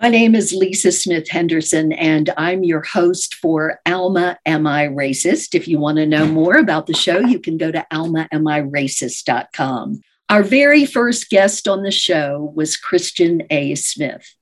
My 0.00 0.08
name 0.08 0.34
is 0.34 0.52
Lisa 0.52 0.90
Smith 0.90 1.28
Henderson, 1.28 1.92
and 1.92 2.28
I'm 2.36 2.64
your 2.64 2.82
host 2.82 3.36
for 3.36 3.80
Alma 3.86 4.36
Am 4.44 4.66
I 4.66 4.88
Racist? 4.88 5.54
If 5.54 5.68
you 5.68 5.78
want 5.78 5.98
to 5.98 6.06
know 6.06 6.26
more 6.26 6.56
about 6.56 6.86
the 6.86 6.94
show, 6.94 7.20
you 7.20 7.38
can 7.38 7.56
go 7.56 7.70
to 7.70 7.86
almaamiracist.com. 7.92 10.00
Our 10.28 10.42
very 10.42 10.84
first 10.84 11.30
guest 11.30 11.68
on 11.68 11.84
the 11.84 11.92
show 11.92 12.52
was 12.56 12.76
Kristian 12.76 13.46
A. 13.50 13.76
Smith 13.76 14.34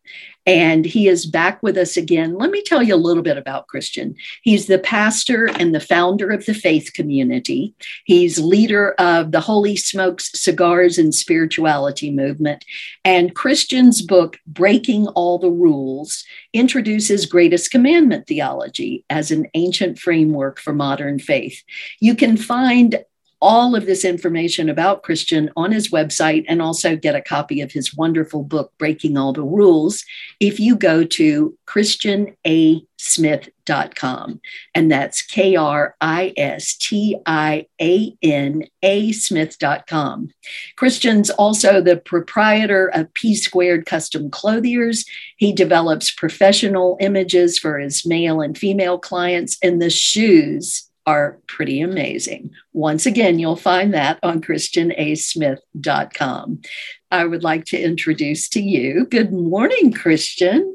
and 0.46 0.85
he 0.85 1.08
is 1.08 1.26
back 1.26 1.62
with 1.62 1.76
us 1.76 1.96
again. 1.96 2.37
Let 2.37 2.50
me 2.50 2.62
tell 2.62 2.82
you 2.82 2.94
a 2.94 2.96
little 2.96 3.22
bit 3.22 3.38
about 3.38 3.69
Kristian. 3.69 4.14
He's 4.42 4.67
the 4.67 4.78
pastor 4.78 5.46
and 5.46 5.74
the 5.74 5.80
founder 5.80 6.30
of 6.30 6.46
the 6.46 6.54
faith 6.54 6.92
community. 6.94 7.74
He's 8.04 8.38
leader 8.38 8.92
of 8.92 9.32
the 9.32 9.40
Holy 9.40 9.76
Smokes 9.76 10.31
Cigars 10.38 10.99
and 10.99 11.14
Spirituality 11.14 12.10
movement. 12.10 12.64
And 13.04 13.35
Kristian's 13.35 14.03
book, 14.03 14.38
Breaking 14.46 15.06
All 15.08 15.38
the 15.38 15.50
Rules, 15.50 16.24
introduces 16.52 17.27
greatest 17.27 17.70
commandment 17.70 18.27
theology 18.27 19.04
as 19.10 19.30
an 19.30 19.46
ancient 19.54 19.98
framework 19.98 20.59
for 20.59 20.72
modern 20.72 21.18
faith. 21.18 21.62
You 22.00 22.14
can 22.14 22.36
find 22.36 23.04
all 23.42 23.74
of 23.74 23.87
this 23.87 24.05
information 24.05 24.69
about 24.70 25.02
Kristian 25.02 25.48
on 25.56 25.73
his 25.73 25.88
website 25.88 26.45
and 26.48 26.62
also 26.62 26.95
get 26.95 27.16
a 27.16 27.20
copy 27.20 27.60
of 27.60 27.73
his 27.73 27.92
wonderful 27.95 28.45
book, 28.45 28.73
Breaking 28.78 29.19
All 29.19 29.33
the 29.33 29.42
Rules, 29.42 30.05
if 30.38 30.60
you 30.60 30.77
go 30.77 31.02
to 31.02 31.59
kristianasmith.com. 31.66 34.41
And 34.77 34.92
that's 34.92 35.23
K 35.23 35.56
R 35.56 35.97
I 36.00 36.33
S 36.36 36.77
T 36.77 37.16
I 37.27 37.66
A 37.80 38.16
N 38.23 38.62
A 38.83 39.10
Smith.com. 39.10 40.30
Kristian's 40.77 41.30
also 41.30 41.83
the 41.83 41.97
proprietor 41.97 42.92
of 42.95 43.12
P 43.14 43.34
Squared 43.34 43.86
Custom 43.86 44.30
Clothiers. 44.30 45.05
He 45.36 45.52
develops 45.52 46.12
professional 46.12 46.97
images 47.00 47.59
for 47.59 47.80
his 47.80 48.06
male 48.06 48.41
and 48.41 48.56
female 48.56 49.00
clients, 49.00 49.59
and 49.64 49.83
the 49.83 49.91
shoes 49.91 50.88
are 51.06 51.39
pretty 51.47 51.81
amazing. 51.81 52.50
Once 52.72 53.06
again, 53.06 53.39
you'll 53.39 53.55
find 53.56 53.95
that 53.95 54.19
on 54.22 54.41
kristianasmith.com. 54.41 56.62
I 57.11 57.25
would 57.25 57.42
like 57.42 57.64
to 57.67 57.81
introduce 57.81 58.48
to 58.50 58.62
you. 58.62 59.06
Good 59.06 59.33
morning, 59.33 59.92
Kristian. 59.92 60.75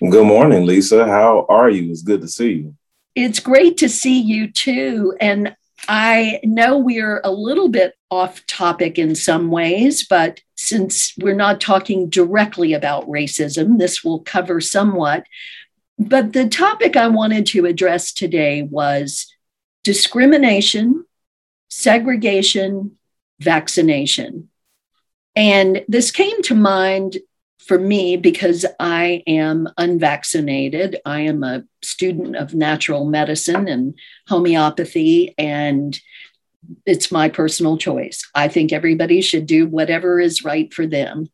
Good 0.00 0.26
morning, 0.26 0.64
Lisa. 0.66 1.06
How 1.06 1.46
are 1.48 1.70
you? 1.70 1.90
It's 1.90 2.02
good 2.02 2.20
to 2.22 2.28
see 2.28 2.52
you. 2.52 2.76
It's 3.14 3.40
great 3.40 3.78
to 3.78 3.88
see 3.88 4.20
you 4.20 4.52
too. 4.52 5.16
And 5.20 5.56
I 5.88 6.40
know 6.42 6.78
we're 6.78 7.20
a 7.22 7.30
little 7.30 7.68
bit 7.68 7.94
off 8.10 8.44
topic 8.46 8.98
in 8.98 9.14
some 9.14 9.50
ways, 9.50 10.06
but 10.06 10.40
since 10.56 11.14
we're 11.18 11.34
not 11.34 11.60
talking 11.60 12.08
directly 12.08 12.72
about 12.72 13.08
racism, 13.08 13.78
this 13.78 14.02
will 14.02 14.20
cover 14.20 14.60
somewhat. 14.60 15.24
But 15.98 16.32
the 16.32 16.48
topic 16.48 16.96
I 16.96 17.08
wanted 17.08 17.46
to 17.46 17.66
address 17.66 18.12
today 18.12 18.62
was 18.62 19.32
discrimination, 19.82 21.06
segregation, 21.68 22.96
vaccination. 23.40 24.48
And 25.34 25.84
this 25.88 26.10
came 26.10 26.42
to 26.42 26.54
mind 26.54 27.18
for 27.58 27.78
me 27.78 28.16
because 28.16 28.64
I 28.78 29.22
am 29.26 29.68
unvaccinated. 29.76 31.00
I 31.04 31.20
am 31.22 31.42
a 31.42 31.64
student 31.82 32.36
of 32.36 32.54
natural 32.54 33.04
medicine 33.04 33.66
and 33.68 33.94
homeopathy, 34.28 35.34
and 35.36 35.98
it's 36.84 37.12
my 37.12 37.28
personal 37.28 37.76
choice. 37.76 38.28
I 38.34 38.48
think 38.48 38.72
everybody 38.72 39.20
should 39.20 39.46
do 39.46 39.66
whatever 39.66 40.20
is 40.20 40.44
right 40.44 40.72
for 40.72 40.86
them. 40.86 41.28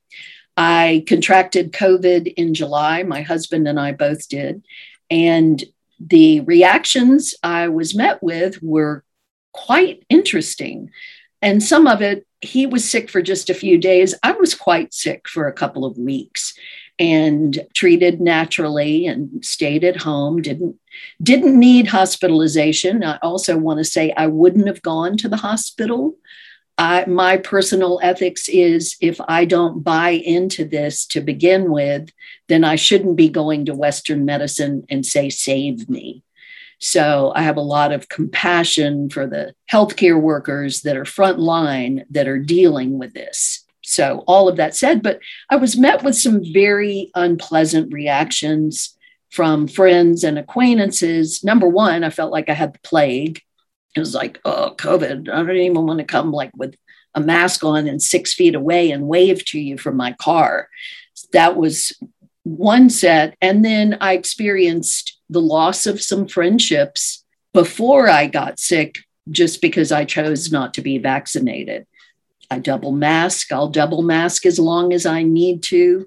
I 0.56 1.05
contracted 1.06 1.72
COVID 1.72 2.33
in 2.34 2.55
July. 2.55 3.03
My 3.03 3.22
husband 3.22 3.67
and 3.67 3.81
I 3.81 3.92
both 3.92 4.28
did. 4.28 4.62
And 5.11 5.62
the 5.98 6.41
reactions 6.41 7.34
I 7.42 7.69
was 7.69 7.94
met 7.94 8.22
with 8.22 8.62
were 8.62 9.05
quite 9.53 10.04
interesting. 10.09 10.91
And 11.41 11.62
some 11.62 11.87
of 11.87 12.03
it, 12.03 12.26
he 12.41 12.66
was 12.66 12.88
sick 12.88 13.09
for 13.10 13.22
just 13.22 13.50
a 13.50 13.54
few 13.54 13.78
days. 13.78 14.15
I 14.22 14.32
was 14.32 14.54
quite 14.54 14.93
sick 14.93 15.28
for 15.28 15.47
a 15.47 15.53
couple 15.53 15.84
of 15.84 15.97
weeks 15.97 16.55
and 16.99 17.66
treated 17.75 18.21
naturally 18.21 19.06
and 19.06 19.44
stayed 19.44 19.82
at 19.82 19.97
home 19.97 20.43
didn't 20.43 20.76
didn't 21.22 21.59
need 21.59 21.87
hospitalization 21.87 23.03
i 23.03 23.19
also 23.22 23.56
want 23.56 23.78
to 23.78 23.84
say 23.84 24.12
i 24.16 24.26
wouldn't 24.26 24.66
have 24.66 24.82
gone 24.82 25.16
to 25.16 25.28
the 25.28 25.38
hospital 25.38 26.15
I, 26.78 27.05
my 27.06 27.37
personal 27.37 28.00
ethics 28.03 28.49
is 28.49 28.97
if 29.00 29.21
I 29.28 29.44
don't 29.44 29.84
buy 29.84 30.10
into 30.10 30.65
this 30.65 31.06
to 31.06 31.21
begin 31.21 31.71
with, 31.71 32.10
then 32.49 32.65
I 32.65 32.77
shouldn't 32.77 33.16
be 33.16 33.28
going 33.28 33.66
to 33.66 33.75
Western 33.75 34.25
medicine 34.25 34.84
and 34.88 35.05
say, 35.05 35.28
save 35.28 35.88
me. 35.88 36.22
So 36.78 37.32
I 37.37 37.43
have 37.43 37.56
a 37.56 37.61
lot 37.61 37.93
of 37.93 38.09
compassion 38.09 39.09
for 39.09 39.27
the 39.27 39.55
healthcare 39.71 40.21
workers 40.21 40.82
that 40.82 40.97
are 40.97 41.05
frontline 41.05 42.05
that 42.11 42.27
are 42.27 42.41
dealing 42.41 42.99
with 42.99 43.15
this. 43.15 43.65
So, 43.84 44.22
all 44.27 44.49
of 44.49 44.56
that 44.56 44.77
said, 44.77 45.03
but 45.03 45.19
I 45.50 45.56
was 45.56 45.77
met 45.77 46.05
with 46.05 46.16
some 46.16 46.41
very 46.53 47.11
unpleasant 47.15 47.93
reactions 47.93 48.97
from 49.31 49.66
friends 49.66 50.25
and 50.25 50.38
acquaintances. 50.38 51.43
Number 51.43 51.69
one, 51.69 52.05
I 52.05 52.11
felt 52.11 52.32
like 52.32 52.49
I 52.49 52.55
had 52.55 52.75
the 52.75 52.81
plague 52.81 53.43
it 53.94 54.00
was 54.00 54.14
like, 54.14 54.41
oh, 54.44 54.75
COVID. 54.76 55.28
I 55.28 55.36
don't 55.42 55.56
even 55.56 55.86
want 55.86 55.98
to 55.98 56.04
come 56.04 56.32
like 56.32 56.53
with 56.56 56.75
a 57.14 57.20
mask 57.20 57.62
on 57.62 57.86
and 57.86 58.03
six 58.03 58.32
feet 58.32 58.54
away 58.54 58.91
and 58.91 59.08
wave 59.08 59.44
to 59.47 59.60
you 59.60 59.76
from 59.76 59.97
my 59.97 60.12
car. 60.12 60.69
That 61.32 61.56
was 61.56 61.92
one 62.44 62.91
set. 62.91 63.36
And 63.41 63.64
then 63.64 63.98
I 64.00 64.14
experienced 64.14 65.19
the 65.28 65.41
loss 65.41 65.86
of 65.86 66.02
some 66.02 66.26
friendships 66.26 67.25
before 67.52 68.08
I 68.08 68.26
got 68.26 68.58
sick 68.58 68.98
just 69.31 69.60
because 69.60 69.92
I 69.92 70.04
chose 70.04 70.50
not 70.50 70.75
to 70.75 70.82
be 70.82 70.98
vaccinated. 70.98 71.86
I 72.50 72.58
double 72.58 72.92
mask. 72.92 73.52
I'll 73.52 73.69
double 73.69 74.02
mask 74.02 74.44
as 74.47 74.58
long 74.58 74.92
as 74.92 75.06
I 75.06 75.22
need 75.22 75.62
to. 75.64 76.06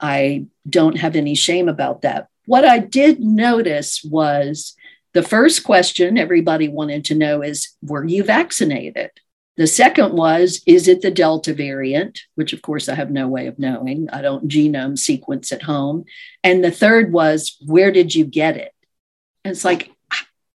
I 0.00 0.46
don't 0.68 0.98
have 0.98 1.16
any 1.16 1.34
shame 1.34 1.68
about 1.68 2.02
that. 2.02 2.28
What 2.46 2.64
I 2.64 2.78
did 2.78 3.20
notice 3.20 4.04
was 4.04 4.74
the 5.16 5.22
first 5.22 5.64
question 5.64 6.18
everybody 6.18 6.68
wanted 6.68 7.06
to 7.06 7.14
know 7.14 7.40
is 7.40 7.74
Were 7.80 8.04
you 8.04 8.22
vaccinated? 8.22 9.10
The 9.56 9.66
second 9.66 10.12
was 10.12 10.60
Is 10.66 10.88
it 10.88 11.00
the 11.00 11.10
Delta 11.10 11.54
variant? 11.54 12.20
Which, 12.34 12.52
of 12.52 12.60
course, 12.60 12.86
I 12.86 12.96
have 12.96 13.10
no 13.10 13.26
way 13.26 13.46
of 13.46 13.58
knowing. 13.58 14.10
I 14.10 14.20
don't 14.20 14.46
genome 14.46 14.98
sequence 14.98 15.52
at 15.52 15.62
home. 15.62 16.04
And 16.44 16.62
the 16.62 16.70
third 16.70 17.14
was 17.14 17.56
Where 17.64 17.90
did 17.90 18.14
you 18.14 18.26
get 18.26 18.58
it? 18.58 18.72
And 19.42 19.52
it's 19.52 19.64
like, 19.64 19.90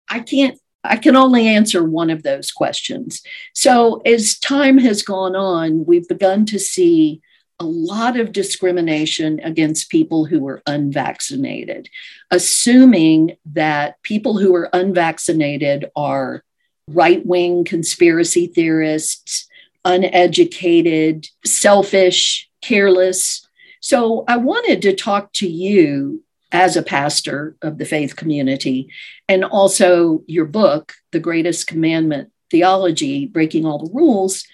I 0.08 0.20
can't 0.20 0.60
I 0.84 0.98
can 0.98 1.16
only 1.16 1.48
answer 1.48 1.84
one 1.84 2.12
of 2.12 2.22
those 2.22 2.52
questions. 2.52 3.24
So, 3.56 4.02
as 4.06 4.38
time 4.38 4.78
has 4.78 5.02
gone 5.02 5.36
on, 5.36 5.86
we've 5.88 6.08
begun 6.08 6.46
to 6.48 6.60
see 6.60 7.22
a 7.62 7.64
lot 7.64 8.20
of 8.20 8.32
discrimination 8.32 9.40
against 9.42 9.92
people 9.92 10.26
who 10.26 10.48
are 10.48 10.64
unvaccinated, 10.66 11.88
assuming 12.32 13.38
that 13.46 14.02
people 14.02 14.40
who 14.40 14.56
are 14.56 14.68
unvaccinated 14.74 15.86
are 15.96 16.44
right 16.88 17.24
wing 17.24 17.64
conspiracy 17.64 18.48
theorists, 18.48 19.48
uneducated, 19.86 21.28
selfish, 21.46 22.50
careless. 22.62 23.48
So 23.80 24.24
I 24.28 24.38
wanted 24.38 24.82
to 24.82 24.96
talk 24.96 25.32
to 25.34 25.48
you 25.48 26.24
as 26.52 26.76
a 26.76 26.82
pastor 26.82 27.56
of 27.62 27.78
the 27.78 27.86
faith 27.86 28.16
community 28.16 28.90
and 29.30 29.46
also 29.46 30.24
your 30.26 30.46
book, 30.46 30.94
The 31.12 31.20
Greatest 31.20 31.68
Commandment 31.68 32.32
Theology 32.50 33.28
Breaking 33.28 33.68
All 33.68 33.86
the 33.86 33.94
Rules. 33.94 34.46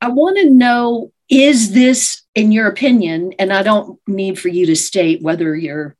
I 0.00 0.10
want 0.10 0.36
to 0.36 0.48
know 0.48 1.10
is 1.30 1.72
this, 1.72 2.19
in 2.34 2.52
your 2.52 2.68
opinion, 2.68 3.34
and 3.38 3.52
I 3.52 3.62
don't 3.62 3.98
need 4.06 4.38
for 4.38 4.48
you 4.48 4.66
to 4.66 4.76
state 4.76 5.22
whether 5.22 5.54
you're 5.56 5.96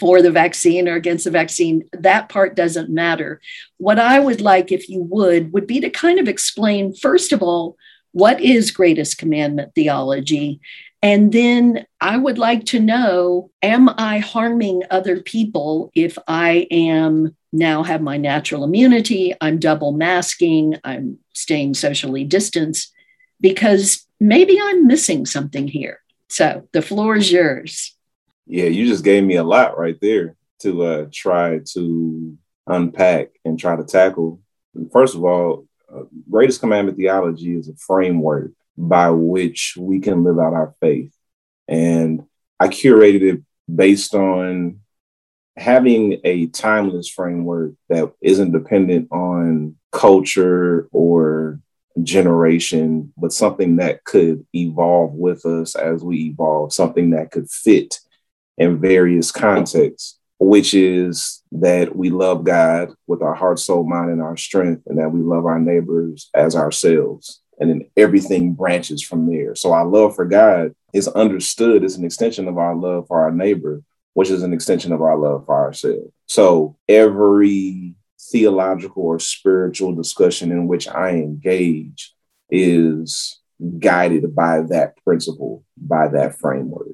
for 0.00 0.22
the 0.22 0.30
vaccine 0.30 0.88
or 0.88 0.94
against 0.94 1.24
the 1.24 1.30
vaccine, 1.30 1.84
that 1.92 2.30
part 2.30 2.56
doesn't 2.56 2.88
matter. 2.88 3.40
What 3.76 3.98
I 3.98 4.18
would 4.18 4.40
like, 4.40 4.72
if 4.72 4.88
you 4.88 5.02
would, 5.02 5.52
would 5.52 5.66
be 5.66 5.78
to 5.80 5.90
kind 5.90 6.18
of 6.18 6.26
explain, 6.26 6.94
first 6.94 7.32
of 7.32 7.42
all, 7.42 7.76
what 8.12 8.40
is 8.40 8.70
greatest 8.70 9.18
commandment 9.18 9.74
theology? 9.74 10.60
And 11.02 11.32
then 11.32 11.86
I 12.00 12.16
would 12.16 12.38
like 12.38 12.64
to 12.66 12.80
know 12.80 13.50
Am 13.62 13.90
I 13.90 14.18
harming 14.18 14.82
other 14.90 15.20
people 15.20 15.90
if 15.94 16.18
I 16.26 16.66
am 16.70 17.36
now 17.52 17.82
have 17.82 18.00
my 18.00 18.16
natural 18.16 18.64
immunity? 18.64 19.34
I'm 19.40 19.58
double 19.58 19.92
masking, 19.92 20.76
I'm 20.82 21.18
staying 21.34 21.74
socially 21.74 22.24
distanced 22.24 22.92
because 23.40 24.06
maybe 24.20 24.58
I'm 24.62 24.86
missing 24.86 25.26
something 25.26 25.66
here. 25.66 26.00
So 26.28 26.68
the 26.72 26.82
floor 26.82 27.16
is 27.16 27.32
yours. 27.32 27.96
Yeah, 28.46 28.66
you 28.66 28.86
just 28.86 29.04
gave 29.04 29.24
me 29.24 29.36
a 29.36 29.44
lot 29.44 29.78
right 29.78 29.98
there 30.00 30.36
to 30.60 30.84
uh, 30.84 31.06
try 31.12 31.60
to 31.72 32.36
unpack 32.66 33.30
and 33.44 33.58
try 33.58 33.76
to 33.76 33.84
tackle. 33.84 34.40
First 34.92 35.14
of 35.14 35.24
all, 35.24 35.66
uh, 35.92 36.02
greatest 36.30 36.60
commandment 36.60 36.98
theology 36.98 37.56
is 37.56 37.68
a 37.68 37.74
framework 37.76 38.52
by 38.76 39.10
which 39.10 39.74
we 39.78 40.00
can 40.00 40.22
live 40.22 40.38
out 40.38 40.52
our 40.52 40.74
faith. 40.80 41.12
And 41.66 42.24
I 42.58 42.68
curated 42.68 43.22
it 43.22 43.42
based 43.72 44.14
on 44.14 44.80
having 45.56 46.20
a 46.24 46.46
timeless 46.46 47.08
framework 47.08 47.72
that 47.88 48.12
isn't 48.20 48.52
dependent 48.52 49.10
on 49.10 49.76
culture 49.92 50.88
or 50.92 51.60
generation, 52.02 53.12
but 53.16 53.32
something 53.32 53.76
that 53.76 54.04
could 54.04 54.46
evolve 54.54 55.12
with 55.12 55.44
us 55.44 55.74
as 55.74 56.02
we 56.02 56.26
evolve, 56.26 56.72
something 56.72 57.10
that 57.10 57.30
could 57.30 57.50
fit 57.50 57.98
in 58.58 58.80
various 58.80 59.32
contexts, 59.32 60.18
which 60.38 60.74
is 60.74 61.42
that 61.52 61.96
we 61.96 62.10
love 62.10 62.44
God 62.44 62.90
with 63.06 63.22
our 63.22 63.34
heart, 63.34 63.58
soul, 63.58 63.84
mind, 63.84 64.10
and 64.10 64.22
our 64.22 64.36
strength, 64.36 64.82
and 64.86 64.98
that 64.98 65.10
we 65.10 65.20
love 65.20 65.46
our 65.46 65.58
neighbors 65.58 66.30
as 66.34 66.54
ourselves. 66.54 67.40
And 67.58 67.68
then 67.68 67.90
everything 67.96 68.54
branches 68.54 69.02
from 69.02 69.30
there. 69.30 69.54
So 69.54 69.72
our 69.72 69.86
love 69.86 70.14
for 70.14 70.24
God 70.24 70.74
is 70.94 71.08
understood 71.08 71.84
as 71.84 71.96
an 71.96 72.04
extension 72.04 72.48
of 72.48 72.56
our 72.56 72.74
love 72.74 73.06
for 73.06 73.20
our 73.20 73.30
neighbor, 73.30 73.82
which 74.14 74.30
is 74.30 74.42
an 74.42 74.54
extension 74.54 74.92
of 74.92 75.02
our 75.02 75.18
love 75.18 75.44
for 75.46 75.54
ourselves. 75.54 76.10
So 76.26 76.76
every 76.88 77.96
theological 78.30 79.02
or 79.02 79.18
spiritual 79.18 79.94
discussion 79.94 80.50
in 80.50 80.66
which 80.66 80.88
I 80.88 81.10
engage 81.10 82.14
is 82.50 83.40
guided 83.78 84.34
by 84.34 84.62
that 84.62 84.94
principle, 85.04 85.64
by 85.76 86.08
that 86.08 86.38
framework. 86.38 86.88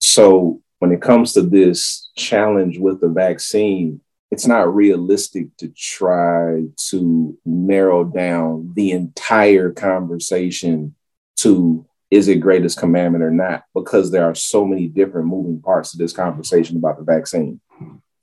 So 0.00 0.60
when 0.78 0.92
it 0.92 1.00
comes 1.00 1.32
to 1.32 1.42
this 1.42 2.10
challenge 2.16 2.78
with 2.78 3.00
the 3.00 3.08
vaccine, 3.08 4.00
it's 4.30 4.46
not 4.46 4.74
realistic 4.74 5.54
to 5.58 5.68
try 5.68 6.64
to 6.90 7.38
narrow 7.44 8.04
down 8.04 8.72
the 8.74 8.92
entire 8.92 9.70
conversation 9.70 10.94
to 11.36 11.86
is 12.10 12.28
it 12.28 12.36
greatest 12.36 12.78
commandment 12.78 13.24
or 13.24 13.30
not 13.30 13.64
because 13.74 14.10
there 14.10 14.24
are 14.24 14.34
so 14.34 14.66
many 14.66 14.86
different 14.86 15.26
moving 15.26 15.60
parts 15.62 15.92
to 15.92 15.98
this 15.98 16.12
conversation 16.12 16.76
about 16.76 16.98
the 16.98 17.04
vaccine 17.04 17.58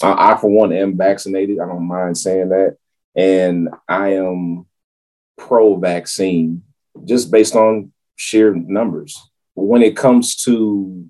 I, 0.01 0.31
I, 0.31 0.38
for 0.38 0.50
one, 0.50 0.74
am 0.74 0.98
vaccinated. 0.98 1.60
I 1.60 1.66
don't 1.66 1.88
mind 1.88 2.18
saying 2.18 2.50
that. 2.50 2.78
And 3.16 3.69
I 3.88 4.13
am 4.13 4.66
pro 5.38 5.78
vaccine 5.78 6.63
just 7.06 7.31
based 7.31 7.56
on 7.56 7.92
sheer 8.16 8.54
numbers. 8.54 9.22
When 9.56 9.81
it 9.81 9.98
comes 9.98 10.36
to 10.44 11.06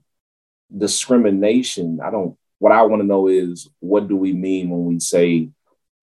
discrimination, 0.75 1.99
I 2.03 2.11
don't, 2.11 2.37
what 2.59 2.71
I 2.71 2.81
want 2.83 3.01
to 3.01 3.07
know 3.07 3.27
is 3.27 3.69
what 3.79 4.07
do 4.07 4.15
we 4.15 4.33
mean 4.33 4.69
when 4.69 4.85
we 4.85 4.99
say 4.99 5.49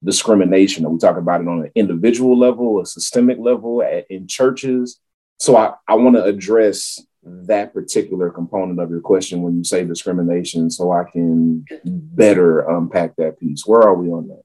discrimination? 0.03 0.85
Are 0.87 0.91
we 0.91 0.99
talking 0.99 1.19
about 1.19 1.41
it 1.41 1.49
on 1.49 1.65
an 1.65 1.71
individual 1.75 2.39
level, 2.39 2.81
a 2.81 2.87
systemic 2.87 3.39
level, 3.39 3.83
at, 3.83 4.07
in 4.11 4.27
churches? 4.27 5.01
So 5.39 5.57
I, 5.57 5.75
I 5.87 5.95
want 5.95 6.17
to 6.17 6.25
address 6.25 7.05
that 7.27 7.75
particular 7.75 8.31
component 8.31 8.79
of 8.81 8.89
your 8.91 9.01
question 9.01 9.43
when 9.43 9.57
you 9.57 9.65
say 9.65 9.85
discrimination 9.85 10.71
so 10.71 10.93
I 10.93 11.05
can 11.11 11.65
better 11.85 12.61
unpack 12.61 13.17
that 13.17 13.41
piece. 13.41 13.67
Where 13.67 13.83
are 13.83 13.95
we 13.95 14.11
on 14.11 14.29
that? 14.29 14.43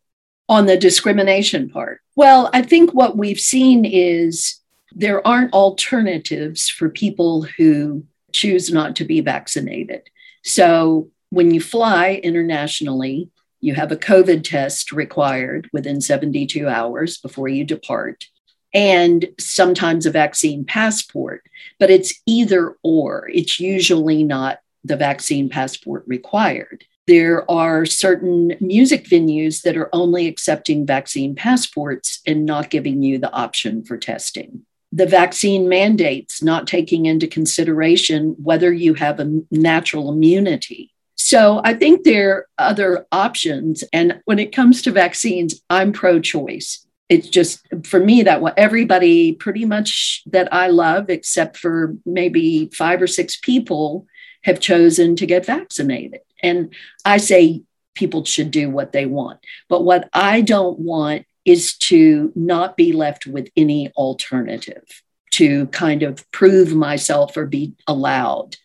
On 0.50 0.66
the 0.66 0.78
discrimination 0.78 1.70
part. 1.70 2.02
Well, 2.16 2.50
I 2.54 2.64
think 2.64 2.92
what 2.92 3.18
we've 3.18 3.40
seen 3.40 3.86
is 3.86 4.60
there 4.94 5.26
aren't 5.26 5.54
alternatives 5.54 6.70
for 6.70 6.90
people 6.90 7.44
who 7.44 8.04
choose 8.34 8.72
not 8.72 8.96
to 8.98 9.06
be 9.06 9.22
vaccinated. 9.22 10.10
So 10.44 11.10
when 11.30 11.54
you 11.54 11.62
fly 11.62 12.20
internationally, 12.24 13.30
you 13.62 13.76
have 13.76 13.92
a 13.92 13.98
COVID 13.98 14.44
test 14.44 14.92
required 14.92 15.70
within 15.72 16.02
72 16.02 16.68
hours 16.68 17.20
before 17.20 17.48
you 17.48 17.64
depart 17.64 18.26
and 18.74 19.28
sometimes 19.40 20.06
a 20.06 20.12
vaccine 20.12 20.66
passport, 20.66 21.44
but 21.80 21.90
it's 21.90 22.14
either 22.26 22.76
or. 22.84 23.30
It's 23.34 23.60
usually 23.60 24.24
not 24.24 24.60
the 24.84 24.96
vaccine 24.96 25.50
passport 25.50 26.04
required. 26.08 26.86
There 27.08 27.50
are 27.50 27.86
certain 27.86 28.56
music 28.60 29.06
venues 29.06 29.64
that 29.64 29.76
are 29.76 29.90
only 29.92 30.28
accepting 30.28 30.86
vaccine 30.86 31.36
passports 31.36 32.22
and 32.26 32.46
not 32.46 32.70
giving 32.70 33.04
you 33.04 33.18
the 33.18 33.32
option 33.34 33.84
for 33.84 33.98
testing. 33.98 34.66
The 34.94 35.06
vaccine 35.06 35.68
mandates 35.68 36.44
not 36.44 36.68
taking 36.68 37.06
into 37.06 37.28
consideration 37.28 38.36
whether 38.42 38.72
you 38.72 38.94
have 38.96 39.20
a 39.20 39.42
natural 39.50 40.12
immunity. 40.12 40.94
So 41.16 41.62
I 41.64 41.74
think 41.74 42.04
there 42.04 42.32
are 42.32 42.48
other 42.58 43.06
options. 43.12 43.84
And 43.94 44.22
when 44.26 44.40
it 44.40 44.56
comes 44.56 44.82
to 44.84 44.92
vaccines, 44.92 45.62
I'm 45.70 45.94
pro 45.94 46.20
choice 46.20 46.86
it's 47.12 47.28
just 47.28 47.68
for 47.84 48.00
me 48.00 48.24
that 48.24 48.42
what 48.42 48.58
everybody 48.58 49.34
pretty 49.34 49.66
much 49.66 50.24
that 50.28 50.52
I 50.54 50.68
love, 50.68 51.10
except 51.10 51.58
for 51.58 51.98
maybe 52.06 52.70
five 52.74 53.02
or 53.02 53.08
six 53.08 53.38
people, 53.38 54.08
have 54.44 54.62
chosen 54.62 55.18
to 55.18 55.26
get 55.26 55.46
vaccinated. 55.46 56.22
And 56.42 56.74
I 57.04 57.18
say 57.18 57.64
people 57.96 58.24
should 58.24 58.50
do 58.50 58.70
what 58.70 58.94
they 58.94 59.06
want. 59.06 59.40
But 59.68 59.84
what 59.84 60.08
I 60.14 60.40
don't 60.40 60.80
want 60.80 61.26
is 61.44 61.76
to 61.80 62.32
not 62.34 62.78
be 62.78 62.94
left 62.94 63.28
with 63.28 63.50
any 63.58 63.92
alternative 63.98 65.04
to 65.32 65.68
kind 65.68 66.04
of 66.04 66.30
prove 66.32 66.74
myself 66.74 67.36
or 67.36 67.46
be 67.46 67.74
allowed. 67.88 68.56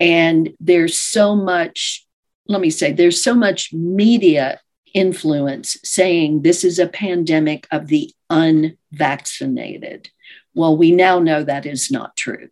And 0.00 0.54
there's 0.60 0.98
so 0.98 1.36
much, 1.36 2.06
let 2.48 2.62
me 2.62 2.70
say, 2.70 2.92
there's 2.92 3.22
so 3.22 3.34
much 3.34 3.70
media 3.74 4.60
influence 4.94 5.76
saying 5.84 6.42
this 6.42 6.64
is 6.64 6.78
a 6.78 6.86
pandemic 6.86 7.66
of 7.70 7.88
the 7.88 8.12
unvaccinated. 8.30 10.10
Well, 10.54 10.76
we 10.76 10.92
now 10.92 11.18
know 11.18 11.42
that 11.42 11.66
is 11.66 11.90
not 11.90 12.16
true. 12.16 12.48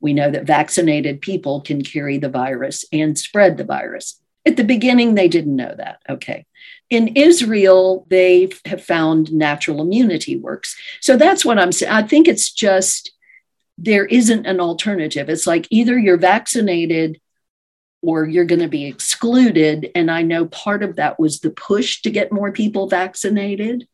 We 0.00 0.12
know 0.12 0.30
that 0.30 0.44
vaccinated 0.44 1.20
people 1.20 1.60
can 1.60 1.82
carry 1.82 2.18
the 2.18 2.28
virus 2.28 2.84
and 2.92 3.18
spread 3.18 3.56
the 3.56 3.64
virus. 3.64 4.20
At 4.44 4.56
the 4.56 4.64
beginning, 4.64 5.14
they 5.14 5.28
didn't 5.28 5.54
know 5.54 5.74
that. 5.76 6.00
Okay. 6.08 6.46
In 6.90 7.08
Israel, 7.08 8.04
they 8.08 8.50
have 8.66 8.82
found 8.82 9.32
natural 9.32 9.80
immunity 9.80 10.36
works. 10.36 10.76
So 11.00 11.16
that's 11.16 11.44
what 11.44 11.58
I'm 11.58 11.72
saying. 11.72 11.92
I 11.92 12.02
think 12.02 12.26
it's 12.26 12.50
just 12.52 13.12
there 13.78 14.04
isn't 14.06 14.46
an 14.46 14.60
alternative. 14.60 15.28
It's 15.28 15.46
like 15.46 15.66
either 15.70 15.98
you're 15.98 16.18
vaccinated 16.18 17.20
or 18.02 18.26
you're 18.26 18.44
going 18.44 18.60
to 18.60 18.68
be 18.68 18.86
excluded. 18.86 19.90
And 19.94 20.10
I 20.10 20.22
know 20.22 20.46
part 20.46 20.82
of 20.82 20.96
that 20.96 21.18
was 21.18 21.40
the 21.40 21.50
push 21.50 22.02
to 22.02 22.10
get 22.10 22.32
more 22.32 22.52
people 22.52 22.88
vaccinated, 22.88 23.86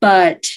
but 0.00 0.50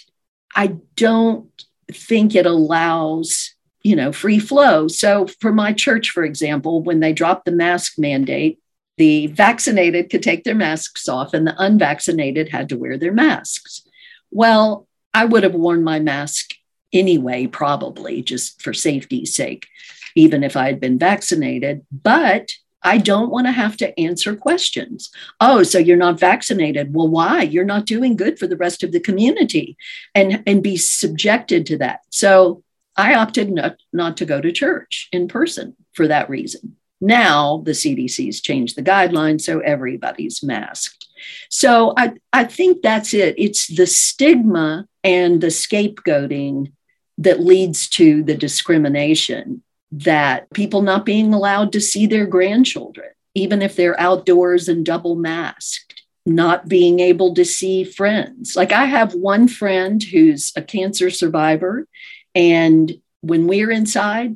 I 0.55 0.77
don't 0.95 1.49
think 1.91 2.33
it 2.35 2.45
allows 2.45 3.53
you 3.83 3.95
know 3.95 4.13
free 4.13 4.37
flow 4.37 4.87
so 4.87 5.25
for 5.39 5.51
my 5.51 5.73
church 5.73 6.11
for 6.11 6.23
example 6.23 6.83
when 6.83 6.99
they 6.99 7.11
dropped 7.11 7.45
the 7.45 7.51
mask 7.51 7.97
mandate 7.97 8.59
the 8.97 9.25
vaccinated 9.27 10.09
could 10.09 10.21
take 10.21 10.43
their 10.43 10.55
masks 10.55 11.09
off 11.09 11.33
and 11.33 11.47
the 11.47 11.55
unvaccinated 11.57 12.47
had 12.49 12.69
to 12.69 12.77
wear 12.77 12.95
their 12.97 13.11
masks 13.11 13.81
well 14.29 14.87
i 15.15 15.25
would 15.25 15.41
have 15.41 15.55
worn 15.55 15.83
my 15.83 15.99
mask 15.99 16.53
anyway 16.93 17.47
probably 17.47 18.21
just 18.21 18.61
for 18.61 18.71
safety's 18.71 19.35
sake 19.35 19.67
even 20.15 20.43
if 20.43 20.55
I 20.55 20.65
had 20.65 20.79
been 20.79 20.99
vaccinated. 20.99 21.85
But 21.91 22.53
I 22.83 22.97
don't 22.97 23.29
want 23.29 23.47
to 23.47 23.51
have 23.51 23.77
to 23.77 23.99
answer 23.99 24.35
questions. 24.35 25.11
Oh, 25.39 25.63
so 25.63 25.77
you're 25.77 25.97
not 25.97 26.19
vaccinated. 26.19 26.93
Well, 26.93 27.07
why? 27.07 27.43
You're 27.43 27.63
not 27.65 27.85
doing 27.85 28.15
good 28.15 28.39
for 28.39 28.47
the 28.47 28.57
rest 28.57 28.83
of 28.83 28.91
the 28.91 28.99
community 28.99 29.77
and, 30.15 30.43
and 30.47 30.63
be 30.63 30.77
subjected 30.77 31.65
to 31.67 31.77
that. 31.77 32.01
So 32.09 32.63
I 32.97 33.13
opted 33.13 33.51
not, 33.51 33.77
not 33.93 34.17
to 34.17 34.25
go 34.25 34.41
to 34.41 34.51
church 34.51 35.09
in 35.11 35.27
person 35.27 35.75
for 35.93 36.07
that 36.07 36.29
reason. 36.29 36.75
Now 36.99 37.61
the 37.65 37.71
CDC's 37.71 38.41
changed 38.41 38.75
the 38.75 38.83
guidelines, 38.83 39.41
so 39.41 39.59
everybody's 39.59 40.43
masked. 40.43 41.07
So 41.49 41.93
I, 41.97 42.13
I 42.31 42.43
think 42.45 42.81
that's 42.81 43.13
it. 43.13 43.35
It's 43.37 43.67
the 43.67 43.87
stigma 43.87 44.87
and 45.03 45.41
the 45.41 45.47
scapegoating 45.47 46.71
that 47.17 47.39
leads 47.39 47.89
to 47.89 48.23
the 48.23 48.35
discrimination 48.35 49.63
that 49.91 50.49
people 50.53 50.81
not 50.81 51.05
being 51.05 51.33
allowed 51.33 51.73
to 51.73 51.81
see 51.81 52.05
their 52.05 52.25
grandchildren, 52.25 53.09
even 53.35 53.61
if 53.61 53.75
they're 53.75 53.99
outdoors 53.99 54.67
and 54.67 54.85
double 54.85 55.15
masked, 55.15 56.03
not 56.25 56.67
being 56.67 56.99
able 56.99 57.33
to 57.35 57.43
see 57.43 57.83
friends. 57.83 58.55
Like 58.55 58.71
I 58.71 58.85
have 58.85 59.13
one 59.13 59.47
friend 59.47 60.01
who's 60.01 60.51
a 60.55 60.61
cancer 60.61 61.09
survivor, 61.09 61.87
and 62.33 62.91
when 63.21 63.47
we're 63.47 63.71
inside, 63.71 64.35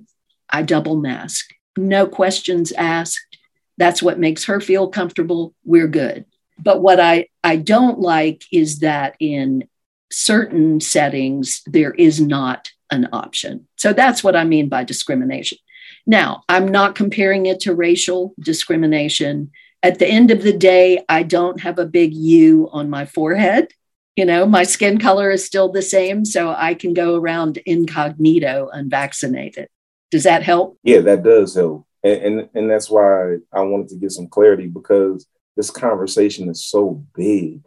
I 0.50 0.62
double 0.62 0.98
mask, 0.98 1.54
no 1.78 2.08
questions 2.08 2.72
asked. 2.74 3.38
That's 3.78 4.02
what 4.02 4.20
makes 4.20 4.46
her 4.46 4.62
feel 4.62 4.88
comfortable. 4.88 5.54
We're 5.66 5.88
good. 5.88 6.26
But 6.58 6.82
what 6.82 7.00
I, 7.00 7.28
I 7.44 7.58
don't 7.58 8.00
like 8.00 8.44
is 8.52 8.80
that 8.80 9.16
in 9.20 9.68
certain 10.12 10.80
settings, 10.80 11.62
there 11.66 11.92
is 11.92 12.22
not 12.22 12.72
an 12.92 13.10
option. 13.12 13.68
So 13.76 13.94
that's 13.94 14.24
what 14.24 14.36
I 14.36 14.44
mean 14.44 14.70
by 14.70 14.84
discrimination. 14.84 15.58
Now, 16.06 16.44
I'm 16.48 16.68
not 16.68 16.96
comparing 16.96 17.46
it 17.46 17.60
to 17.62 17.74
racial 17.74 18.34
discrimination. 18.40 19.52
At 19.82 20.00
the 20.00 20.08
end 20.08 20.32
of 20.32 20.44
the 20.44 20.56
day, 20.56 21.04
I 21.10 21.24
don't 21.24 21.62
have 21.62 21.80
a 21.80 21.86
big 21.86 22.14
U 22.14 22.70
on 22.72 22.90
my 22.90 23.06
forehead. 23.06 23.70
You 24.16 24.26
know, 24.26 24.46
my 24.46 24.64
skin 24.64 24.98
color 24.98 25.30
is 25.30 25.46
still 25.46 25.72
the 25.72 25.82
same, 25.82 26.24
so 26.24 26.54
I 26.58 26.74
can 26.74 26.94
go 26.94 27.16
around 27.16 27.58
incognito 27.66 28.70
unvaccinated. 28.72 29.68
Does 30.10 30.24
that 30.24 30.44
help? 30.44 30.78
Yeah, 30.84 31.02
that 31.02 31.24
does 31.24 31.56
help. 31.56 31.86
and, 32.04 32.22
and 32.22 32.50
and 32.54 32.72
that's 32.72 32.90
why 32.90 33.38
I 33.52 33.62
wanted 33.62 33.90
to 33.90 33.98
get 33.98 34.12
some 34.12 34.28
clarity 34.28 34.68
because 34.68 35.28
this 35.58 35.72
conversation 35.72 36.50
is 36.50 36.66
so 36.66 37.04
big. 37.16 37.66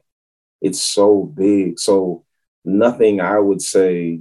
It's 0.61 0.83
so 0.83 1.25
big. 1.25 1.79
So 1.79 2.25
nothing 2.65 3.21
I 3.21 3.39
would 3.39 3.63
say 3.63 4.21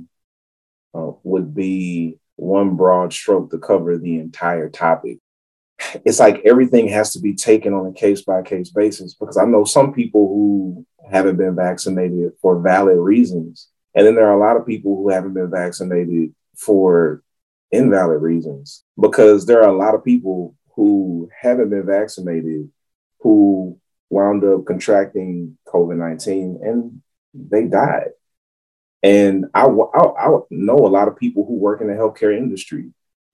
uh, 0.97 1.11
would 1.23 1.53
be 1.53 2.17
one 2.35 2.75
broad 2.75 3.13
stroke 3.13 3.51
to 3.51 3.57
cover 3.57 3.97
the 3.97 4.17
entire 4.19 4.69
topic. 4.69 5.19
It's 6.05 6.19
like 6.19 6.41
everything 6.43 6.87
has 6.87 7.13
to 7.13 7.19
be 7.19 7.35
taken 7.35 7.73
on 7.73 7.87
a 7.87 7.93
case 7.93 8.21
by 8.21 8.41
case 8.41 8.71
basis 8.71 9.13
because 9.13 9.37
I 9.37 9.45
know 9.45 9.63
some 9.63 9.93
people 9.93 10.27
who 10.27 10.85
haven't 11.11 11.37
been 11.37 11.55
vaccinated 11.55 12.33
for 12.41 12.59
valid 12.59 12.97
reasons. 12.97 13.69
And 13.93 14.05
then 14.05 14.15
there 14.15 14.27
are 14.27 14.37
a 14.37 14.39
lot 14.39 14.57
of 14.57 14.65
people 14.65 14.95
who 14.95 15.09
haven't 15.09 15.33
been 15.33 15.51
vaccinated 15.51 16.33
for 16.55 17.21
invalid 17.71 18.21
reasons 18.21 18.83
because 18.99 19.45
there 19.45 19.61
are 19.61 19.69
a 19.69 19.77
lot 19.77 19.93
of 19.93 20.03
people 20.03 20.55
who 20.75 21.29
haven't 21.39 21.69
been 21.69 21.85
vaccinated 21.85 22.69
who 23.19 23.79
wound 24.09 24.43
up 24.43 24.65
contracting 24.65 25.57
COVID 25.67 25.97
19 25.97 26.59
and 26.63 27.01
they 27.33 27.65
died. 27.65 28.11
And 29.07 29.45
I, 29.53 29.63
I, 29.63 30.27
I, 30.27 30.39
know 30.49 30.75
a 30.75 30.89
lot 30.89 31.07
of 31.07 31.15
people 31.15 31.45
who 31.45 31.53
work 31.53 31.79
in 31.79 31.87
the 31.87 31.93
healthcare 31.93 32.37
industry, 32.37 32.91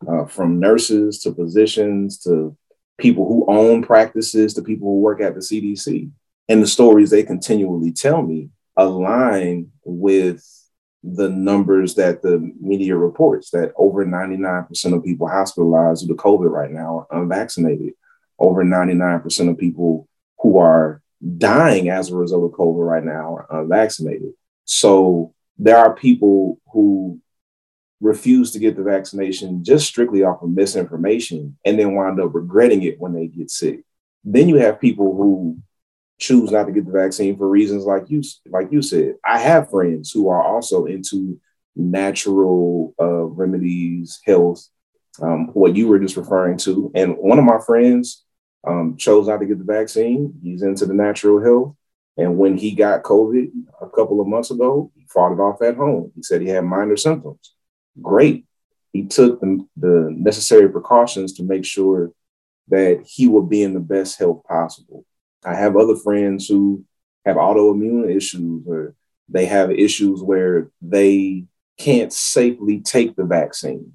uh, 0.07 0.25
from 0.25 0.59
nurses 0.59 1.17
to 1.23 1.33
physicians 1.33 2.19
to 2.19 2.55
people 2.99 3.27
who 3.27 3.43
own 3.47 3.81
practices 3.81 4.53
to 4.53 4.61
people 4.61 4.87
who 4.87 4.99
work 4.99 5.19
at 5.19 5.33
the 5.33 5.39
CDC. 5.39 6.11
And 6.47 6.61
the 6.61 6.67
stories 6.67 7.09
they 7.09 7.23
continually 7.23 7.91
tell 7.91 8.21
me 8.21 8.49
align 8.77 9.71
with 9.83 10.47
the 11.01 11.29
numbers 11.29 11.95
that 11.95 12.21
the 12.21 12.53
media 12.61 12.95
reports 12.95 13.49
that 13.49 13.73
over 13.75 14.05
99% 14.05 14.95
of 14.95 15.03
people 15.03 15.27
hospitalized 15.27 16.07
due 16.07 16.13
to 16.13 16.21
COVID 16.21 16.51
right 16.51 16.69
now 16.69 17.07
are 17.09 17.21
unvaccinated. 17.23 17.93
Over 18.37 18.63
99% 18.63 19.49
of 19.49 19.57
people 19.57 20.07
who 20.37 20.59
are 20.59 21.01
dying 21.39 21.89
as 21.89 22.11
a 22.11 22.15
result 22.15 22.45
of 22.45 22.59
COVID 22.59 22.87
right 22.87 23.03
now 23.03 23.37
are 23.37 23.61
unvaccinated. 23.61 24.33
So 24.65 25.32
there 25.57 25.77
are 25.77 25.93
people 25.93 26.59
who 26.71 27.19
refuse 28.01 28.51
to 28.51 28.59
get 28.59 28.75
the 28.75 28.83
vaccination 28.83 29.63
just 29.63 29.87
strictly 29.87 30.23
off 30.23 30.41
of 30.41 30.49
misinformation 30.49 31.57
and 31.63 31.79
then 31.79 31.95
wind 31.95 32.19
up 32.19 32.33
regretting 32.33 32.83
it 32.83 32.99
when 32.99 33.13
they 33.13 33.27
get 33.27 33.49
sick. 33.49 33.83
Then 34.23 34.49
you 34.49 34.55
have 34.57 34.81
people 34.81 35.15
who 35.15 35.57
choose 36.19 36.51
not 36.51 36.65
to 36.65 36.71
get 36.71 36.85
the 36.85 36.91
vaccine 36.91 37.37
for 37.37 37.49
reasons 37.49 37.85
like 37.85 38.09
you 38.09 38.21
like 38.47 38.71
you 38.71 38.81
said. 38.81 39.15
I 39.25 39.39
have 39.39 39.69
friends 39.69 40.11
who 40.11 40.29
are 40.29 40.41
also 40.41 40.85
into 40.85 41.39
natural 41.75 42.93
uh, 42.99 43.23
remedies, 43.23 44.19
health, 44.25 44.67
um, 45.21 45.47
what 45.53 45.75
you 45.75 45.87
were 45.87 45.99
just 45.99 46.17
referring 46.17 46.57
to. 46.59 46.91
And 46.95 47.17
one 47.17 47.39
of 47.39 47.45
my 47.45 47.59
friends 47.65 48.23
um, 48.65 48.97
chose 48.97 49.27
not 49.27 49.39
to 49.39 49.45
get 49.45 49.57
the 49.57 49.65
vaccine. 49.65 50.33
He's 50.41 50.61
into 50.61 50.85
the 50.85 50.93
natural 50.93 51.43
health. 51.43 51.75
And 52.17 52.37
when 52.37 52.57
he 52.57 52.75
got 52.75 53.03
COVID 53.03 53.49
a 53.81 53.89
couple 53.89 54.21
of 54.21 54.27
months 54.27 54.51
ago, 54.51 54.91
fought 55.13 55.33
it 55.33 55.39
off 55.39 55.61
at 55.61 55.75
home. 55.75 56.11
He 56.15 56.23
said 56.23 56.41
he 56.41 56.49
had 56.49 56.65
minor 56.65 56.97
symptoms. 56.97 57.53
Great. 58.01 58.45
He 58.91 59.05
took 59.05 59.39
the, 59.39 59.65
the 59.77 60.09
necessary 60.15 60.69
precautions 60.69 61.33
to 61.33 61.43
make 61.43 61.65
sure 61.65 62.11
that 62.69 63.03
he 63.05 63.27
would 63.27 63.49
be 63.49 63.63
in 63.63 63.73
the 63.73 63.79
best 63.79 64.19
health 64.19 64.43
possible. 64.47 65.05
I 65.45 65.55
have 65.55 65.75
other 65.75 65.95
friends 65.95 66.47
who 66.47 66.85
have 67.25 67.37
autoimmune 67.37 68.13
issues 68.13 68.63
or 68.67 68.95
they 69.29 69.45
have 69.45 69.71
issues 69.71 70.21
where 70.21 70.69
they 70.81 71.45
can't 71.77 72.13
safely 72.13 72.79
take 72.79 73.15
the 73.15 73.23
vaccine. 73.23 73.93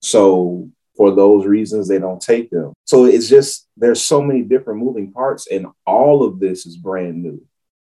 So 0.00 0.70
for 0.96 1.14
those 1.14 1.46
reasons, 1.46 1.88
they 1.88 1.98
don't 1.98 2.20
take 2.20 2.50
them. 2.50 2.72
So 2.84 3.04
it's 3.06 3.28
just 3.28 3.68
there's 3.76 4.02
so 4.02 4.20
many 4.20 4.42
different 4.42 4.80
moving 4.80 5.12
parts, 5.12 5.46
and 5.46 5.66
all 5.86 6.24
of 6.24 6.38
this 6.38 6.66
is 6.66 6.76
brand 6.76 7.22
new. 7.22 7.44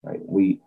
Right? 0.03 0.19
We 0.23 0.61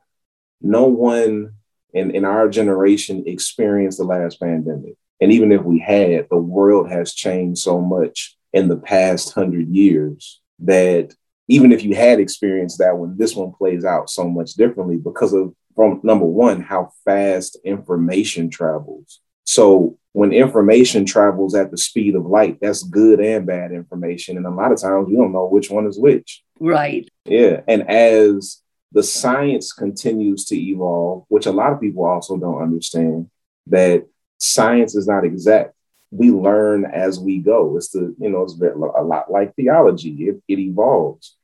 no 0.61 0.87
one 0.87 1.55
in, 1.95 2.11
in 2.11 2.25
our 2.25 2.49
generation 2.49 3.25
experienced 3.27 3.99
the 3.99 4.05
last 4.05 4.41
pandemic. 4.41 4.97
And 5.21 5.33
even 5.33 5.53
if 5.53 5.63
we 5.63 5.79
had, 5.79 6.29
the 6.29 6.37
world 6.37 6.91
has 6.91 7.15
changed 7.15 7.61
so 7.61 7.81
much 7.81 8.37
in 8.53 8.69
the 8.69 8.77
past 8.77 9.33
hundred 9.33 9.69
years 9.69 10.41
that 10.61 11.15
even 11.49 11.73
if 11.73 11.83
you 11.83 11.95
had 11.95 12.21
experienced 12.21 12.79
that 12.79 12.97
one, 12.97 13.17
this 13.17 13.35
one 13.35 13.53
plays 13.53 13.85
out 13.85 14.11
so 14.11 14.29
much 14.29 14.55
differently 14.55 14.97
because 14.97 15.33
of 15.33 15.55
from 15.75 16.01
number 16.03 16.25
one, 16.25 16.61
how 16.63 16.93
fast 17.05 17.57
information 17.65 18.49
travels. 18.49 19.21
So 19.45 19.99
when 20.13 20.33
information 20.33 21.05
travels 21.05 21.55
at 21.55 21.71
the 21.71 21.77
speed 21.77 22.15
of 22.15 22.27
light, 22.27 22.59
that's 22.61 22.85
good 22.85 23.21
and 23.21 23.47
bad 23.47 23.73
information. 23.73 24.37
And 24.37 24.47
a 24.47 24.51
lot 24.51 24.73
of 24.73 24.81
times 24.81 25.09
you 25.11 25.17
don't 25.17 25.33
know 25.33 25.47
which 25.47 25.71
one 25.71 25.87
is 25.87 25.99
which. 25.99 26.43
Right. 26.61 27.09
Yeah. 27.25 27.63
And 27.67 27.89
as 27.91 28.63
the 28.95 29.03
science 29.03 29.73
continues 29.73 30.45
to 30.47 30.57
evolve, 30.57 31.25
which 31.29 31.47
a 31.47 31.53
lot 31.53 31.73
of 31.73 31.81
people 31.81 32.05
also 32.05 32.37
don't 32.37 32.63
understand, 32.63 33.29
that 33.67 34.07
science 34.39 34.95
is 34.95 35.09
not 35.09 35.25
exact. 35.25 35.75
We 36.13 36.31
learn 36.31 36.85
as 36.85 37.19
we 37.19 37.41
go. 37.41 37.77
It's 37.77 37.89
the, 37.89 38.15
you 38.19 38.31
know, 38.31 38.43
it's 38.43 38.55
a 38.55 39.03
lot 39.03 39.33
like 39.33 39.57
theology. 39.57 40.11
It, 40.29 40.43
it 40.47 40.61
evolves. 40.61 41.37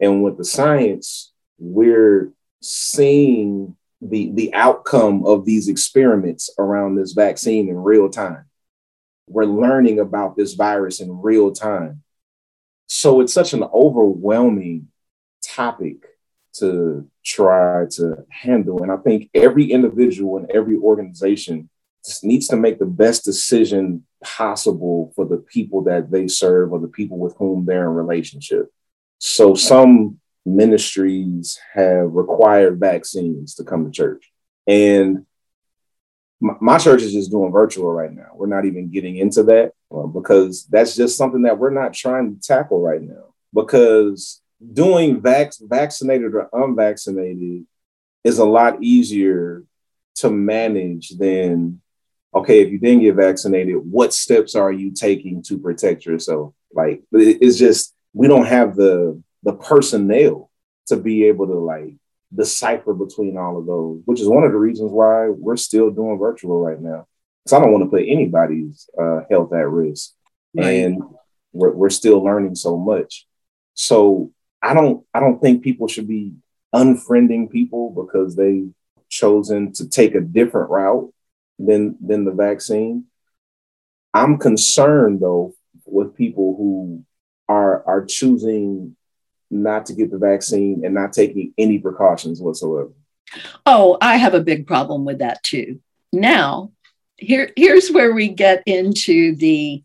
And 0.00 0.24
with 0.24 0.36
the 0.36 0.44
science, 0.44 1.32
we're 1.58 2.32
seeing 2.60 3.76
the 4.02 4.30
the 4.32 4.52
outcome 4.52 5.24
of 5.24 5.46
these 5.46 5.68
experiments 5.68 6.50
around 6.58 6.96
this 6.96 7.12
vaccine 7.12 7.68
in 7.68 7.76
real 7.76 8.10
time. 8.10 8.44
We're 9.28 9.44
learning 9.44 10.00
about 10.00 10.36
this 10.36 10.54
virus 10.54 11.00
in 11.00 11.22
real 11.22 11.52
time. 11.52 12.02
So 12.88 13.20
it's 13.20 13.32
such 13.32 13.52
an 13.52 13.62
overwhelming 13.62 14.88
topic 15.42 16.15
to 16.58 17.08
try 17.24 17.86
to 17.92 18.24
handle. 18.30 18.82
And 18.82 18.92
I 18.92 18.96
think 18.96 19.30
every 19.34 19.70
individual 19.70 20.36
and 20.38 20.50
every 20.50 20.76
organization 20.76 21.68
just 22.04 22.24
needs 22.24 22.48
to 22.48 22.56
make 22.56 22.78
the 22.78 22.86
best 22.86 23.24
decision 23.24 24.04
possible 24.22 25.12
for 25.14 25.26
the 25.26 25.38
people 25.38 25.82
that 25.84 26.10
they 26.10 26.28
serve 26.28 26.72
or 26.72 26.80
the 26.80 26.88
people 26.88 27.18
with 27.18 27.36
whom 27.36 27.66
they're 27.66 27.88
in 27.88 27.94
relationship. 27.94 28.72
So 29.18 29.54
some 29.54 30.20
ministries 30.44 31.58
have 31.74 32.12
required 32.12 32.78
vaccines 32.78 33.54
to 33.56 33.64
come 33.64 33.84
to 33.84 33.90
church. 33.90 34.30
And 34.66 35.26
my, 36.40 36.78
church 36.78 37.02
is 37.02 37.12
just 37.12 37.30
doing 37.30 37.50
virtual 37.50 37.90
right 37.90 38.12
now. 38.12 38.28
We're 38.34 38.46
not 38.46 38.66
even 38.66 38.90
getting 38.90 39.16
into 39.16 39.42
that 39.44 39.72
uh, 39.90 40.06
because 40.06 40.66
that's 40.66 40.94
just 40.94 41.16
something 41.16 41.42
that 41.42 41.58
we're 41.58 41.70
not 41.70 41.94
trying 41.94 42.34
to 42.34 42.40
tackle 42.40 42.80
right 42.80 43.00
now. 43.00 43.34
Because 43.54 44.42
doing 44.72 45.20
vac- 45.20 45.52
vaccinated 45.60 46.34
or 46.34 46.48
unvaccinated 46.52 47.66
is 48.24 48.38
a 48.38 48.44
lot 48.44 48.82
easier 48.82 49.64
to 50.16 50.30
manage 50.30 51.10
than 51.10 51.80
okay 52.34 52.60
if 52.60 52.70
you 52.70 52.78
didn't 52.78 53.02
get 53.02 53.14
vaccinated 53.14 53.76
what 53.76 54.14
steps 54.14 54.54
are 54.54 54.72
you 54.72 54.90
taking 54.90 55.42
to 55.42 55.58
protect 55.58 56.06
yourself 56.06 56.54
like 56.72 57.02
it's 57.12 57.58
just 57.58 57.94
we 58.14 58.26
don't 58.26 58.46
have 58.46 58.76
the 58.76 59.22
the 59.42 59.52
personnel 59.52 60.50
to 60.86 60.96
be 60.96 61.24
able 61.24 61.46
to 61.46 61.58
like 61.58 61.94
decipher 62.34 62.92
between 62.92 63.36
all 63.36 63.58
of 63.58 63.66
those, 63.66 64.02
which 64.04 64.20
is 64.20 64.28
one 64.28 64.44
of 64.44 64.52
the 64.52 64.58
reasons 64.58 64.90
why 64.90 65.28
we're 65.28 65.56
still 65.56 65.90
doing 65.90 66.18
virtual 66.18 66.60
right 66.60 66.80
now. 66.80 67.06
Because 67.44 67.52
I 67.52 67.60
don't 67.60 67.72
want 67.72 67.84
to 67.84 67.90
put 67.90 68.04
anybody's 68.06 68.88
uh, 69.00 69.20
health 69.30 69.52
at 69.52 69.68
risk, 69.68 70.12
right. 70.54 70.68
and 70.68 71.02
we're, 71.52 71.70
we're 71.70 71.90
still 71.90 72.22
learning 72.22 72.56
so 72.56 72.76
much. 72.76 73.26
So 73.74 74.32
I 74.62 74.74
don't 74.74 75.04
I 75.14 75.20
don't 75.20 75.40
think 75.40 75.62
people 75.62 75.88
should 75.88 76.08
be 76.08 76.34
unfriending 76.74 77.50
people 77.50 77.90
because 77.90 78.36
they've 78.36 78.70
chosen 79.08 79.72
to 79.72 79.88
take 79.88 80.14
a 80.14 80.20
different 80.20 80.70
route 80.70 81.12
than 81.58 81.96
than 82.00 82.24
the 82.24 82.32
vaccine. 82.32 83.04
I'm 84.12 84.38
concerned 84.38 85.20
though 85.20 85.54
with 85.84 86.16
people 86.16 86.56
who 86.56 87.04
are 87.48 87.84
are 87.86 88.04
choosing 88.04 88.96
not 89.50 89.86
to 89.86 89.94
get 89.94 90.10
the 90.10 90.18
vaccine 90.18 90.84
and 90.84 90.94
not 90.94 91.12
taking 91.12 91.52
any 91.56 91.78
precautions 91.78 92.40
whatsoever. 92.40 92.90
Oh, 93.64 93.96
I 94.00 94.16
have 94.16 94.34
a 94.34 94.40
big 94.40 94.66
problem 94.66 95.04
with 95.04 95.18
that 95.18 95.42
too. 95.42 95.80
Now, 96.12 96.72
here 97.16 97.50
here's 97.56 97.90
where 97.90 98.12
we 98.12 98.28
get 98.28 98.62
into 98.66 99.34
the 99.36 99.82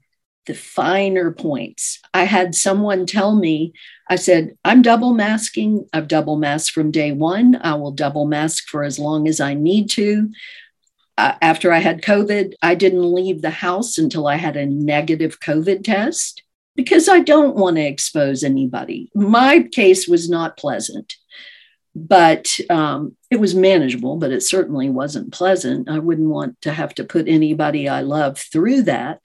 the 0.47 0.53
finer 0.55 1.31
points. 1.31 1.99
I 2.13 2.23
had 2.23 2.55
someone 2.55 3.05
tell 3.05 3.35
me, 3.35 3.73
I 4.09 4.15
said, 4.15 4.57
I'm 4.65 4.81
double 4.81 5.13
masking. 5.13 5.87
I've 5.93 6.07
double 6.07 6.37
masked 6.37 6.71
from 6.71 6.91
day 6.91 7.11
one. 7.11 7.59
I 7.61 7.75
will 7.75 7.91
double 7.91 8.25
mask 8.25 8.67
for 8.67 8.83
as 8.83 8.97
long 8.97 9.27
as 9.27 9.39
I 9.39 9.53
need 9.53 9.89
to. 9.91 10.29
Uh, 11.17 11.35
after 11.41 11.71
I 11.71 11.79
had 11.79 12.01
COVID, 12.01 12.53
I 12.61 12.73
didn't 12.73 13.13
leave 13.13 13.41
the 13.41 13.51
house 13.51 13.97
until 13.97 14.27
I 14.27 14.35
had 14.37 14.57
a 14.57 14.65
negative 14.65 15.39
COVID 15.39 15.83
test 15.83 16.41
because 16.75 17.07
I 17.07 17.19
don't 17.19 17.55
want 17.55 17.75
to 17.75 17.83
expose 17.83 18.43
anybody. 18.43 19.11
My 19.13 19.67
case 19.71 20.07
was 20.07 20.29
not 20.29 20.57
pleasant, 20.57 21.15
but 21.93 22.49
um, 22.69 23.15
it 23.29 23.39
was 23.39 23.53
manageable, 23.53 24.17
but 24.17 24.31
it 24.31 24.41
certainly 24.41 24.89
wasn't 24.89 25.33
pleasant. 25.33 25.89
I 25.89 25.99
wouldn't 25.99 26.29
want 26.29 26.59
to 26.61 26.71
have 26.71 26.95
to 26.95 27.03
put 27.03 27.27
anybody 27.27 27.87
I 27.87 28.01
love 28.01 28.39
through 28.39 28.83
that. 28.83 29.19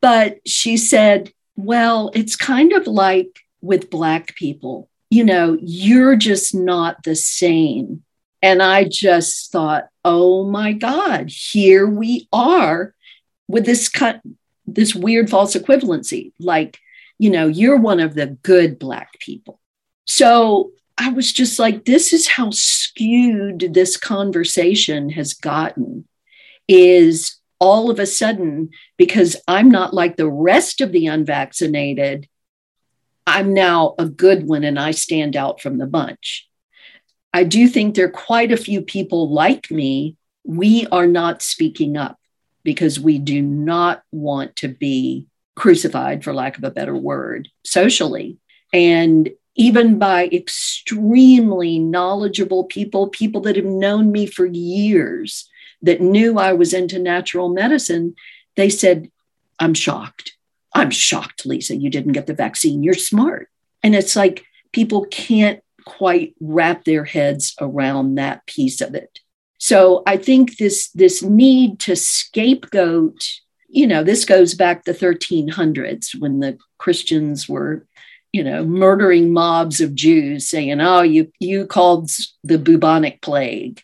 But 0.00 0.46
she 0.46 0.76
said, 0.76 1.32
Well, 1.56 2.10
it's 2.14 2.36
kind 2.36 2.72
of 2.72 2.86
like 2.86 3.40
with 3.60 3.90
Black 3.90 4.34
people, 4.34 4.88
you 5.10 5.24
know, 5.24 5.58
you're 5.60 6.16
just 6.16 6.54
not 6.54 7.02
the 7.04 7.14
same. 7.14 8.02
And 8.42 8.60
I 8.60 8.84
just 8.84 9.52
thought, 9.52 9.88
oh 10.04 10.44
my 10.44 10.72
God, 10.72 11.30
here 11.30 11.86
we 11.86 12.28
are 12.32 12.94
with 13.46 13.64
this 13.64 13.88
cut, 13.88 14.20
this 14.66 14.94
weird 14.94 15.30
false 15.30 15.54
equivalency. 15.54 16.32
Like, 16.40 16.78
you 17.18 17.30
know, 17.30 17.46
you're 17.46 17.78
one 17.78 18.00
of 18.00 18.14
the 18.14 18.26
good 18.42 18.78
Black 18.78 19.18
people. 19.20 19.60
So 20.06 20.72
I 20.98 21.10
was 21.10 21.32
just 21.32 21.58
like, 21.58 21.84
this 21.84 22.12
is 22.12 22.26
how 22.26 22.50
skewed 22.50 23.74
this 23.74 23.96
conversation 23.96 25.10
has 25.10 25.34
gotten. 25.34 26.08
Is 26.68 27.36
all 27.62 27.92
of 27.92 28.00
a 28.00 28.06
sudden, 28.06 28.70
because 28.96 29.36
I'm 29.46 29.70
not 29.70 29.94
like 29.94 30.16
the 30.16 30.28
rest 30.28 30.80
of 30.80 30.90
the 30.90 31.06
unvaccinated, 31.06 32.28
I'm 33.24 33.54
now 33.54 33.94
a 34.00 34.06
good 34.06 34.48
one 34.48 34.64
and 34.64 34.80
I 34.80 34.90
stand 34.90 35.36
out 35.36 35.60
from 35.60 35.78
the 35.78 35.86
bunch. 35.86 36.48
I 37.32 37.44
do 37.44 37.68
think 37.68 37.94
there 37.94 38.06
are 38.06 38.10
quite 38.10 38.50
a 38.50 38.56
few 38.56 38.82
people 38.82 39.30
like 39.30 39.70
me. 39.70 40.16
We 40.44 40.88
are 40.88 41.06
not 41.06 41.40
speaking 41.40 41.96
up 41.96 42.18
because 42.64 42.98
we 42.98 43.20
do 43.20 43.40
not 43.40 44.02
want 44.10 44.56
to 44.56 44.66
be 44.66 45.28
crucified, 45.54 46.24
for 46.24 46.34
lack 46.34 46.58
of 46.58 46.64
a 46.64 46.70
better 46.70 46.96
word, 46.96 47.48
socially. 47.64 48.38
And 48.72 49.30
even 49.54 50.00
by 50.00 50.26
extremely 50.32 51.78
knowledgeable 51.78 52.64
people, 52.64 53.08
people 53.08 53.40
that 53.42 53.54
have 53.54 53.64
known 53.64 54.10
me 54.10 54.26
for 54.26 54.46
years, 54.46 55.48
that 55.82 56.00
knew 56.00 56.38
I 56.38 56.52
was 56.52 56.72
into 56.72 56.98
natural 56.98 57.48
medicine, 57.48 58.14
they 58.56 58.68
said, 58.68 59.10
I'm 59.58 59.74
shocked. 59.74 60.36
I'm 60.74 60.90
shocked, 60.90 61.44
Lisa, 61.44 61.76
you 61.76 61.90
didn't 61.90 62.12
get 62.12 62.26
the 62.26 62.34
vaccine. 62.34 62.82
You're 62.82 62.94
smart. 62.94 63.48
And 63.82 63.94
it's 63.94 64.16
like 64.16 64.44
people 64.72 65.06
can't 65.10 65.60
quite 65.84 66.34
wrap 66.40 66.84
their 66.84 67.04
heads 67.04 67.54
around 67.60 68.14
that 68.14 68.46
piece 68.46 68.80
of 68.80 68.94
it. 68.94 69.18
So 69.58 70.02
I 70.06 70.16
think 70.16 70.56
this, 70.56 70.90
this 70.90 71.22
need 71.22 71.78
to 71.80 71.94
scapegoat, 71.94 73.28
you 73.68 73.86
know, 73.86 74.02
this 74.02 74.24
goes 74.24 74.54
back 74.54 74.84
the 74.84 74.92
1300s 74.92 76.18
when 76.18 76.40
the 76.40 76.58
Christians 76.78 77.48
were 77.48 77.86
you 78.32 78.42
know, 78.42 78.64
murdering 78.64 79.32
mobs 79.32 79.80
of 79.80 79.94
Jews, 79.94 80.48
saying, 80.48 80.80
"Oh, 80.80 81.02
you 81.02 81.30
you 81.38 81.66
called 81.66 82.10
the 82.42 82.58
bubonic 82.58 83.20
plague." 83.20 83.82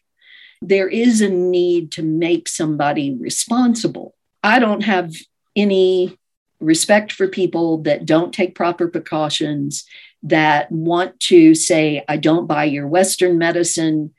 There 0.60 0.88
is 0.88 1.20
a 1.20 1.28
need 1.28 1.92
to 1.92 2.02
make 2.02 2.48
somebody 2.48 3.14
responsible. 3.14 4.14
I 4.42 4.58
don't 4.58 4.82
have 4.82 5.14
any 5.54 6.18
respect 6.60 7.12
for 7.12 7.28
people 7.28 7.78
that 7.82 8.04
don't 8.04 8.34
take 8.34 8.54
proper 8.54 8.88
precautions, 8.88 9.84
that 10.22 10.70
want 10.72 11.18
to 11.20 11.54
say, 11.54 12.04
I 12.08 12.16
don't 12.16 12.46
buy 12.46 12.64
your 12.64 12.88
Western 12.88 13.38
medicine 13.38 14.12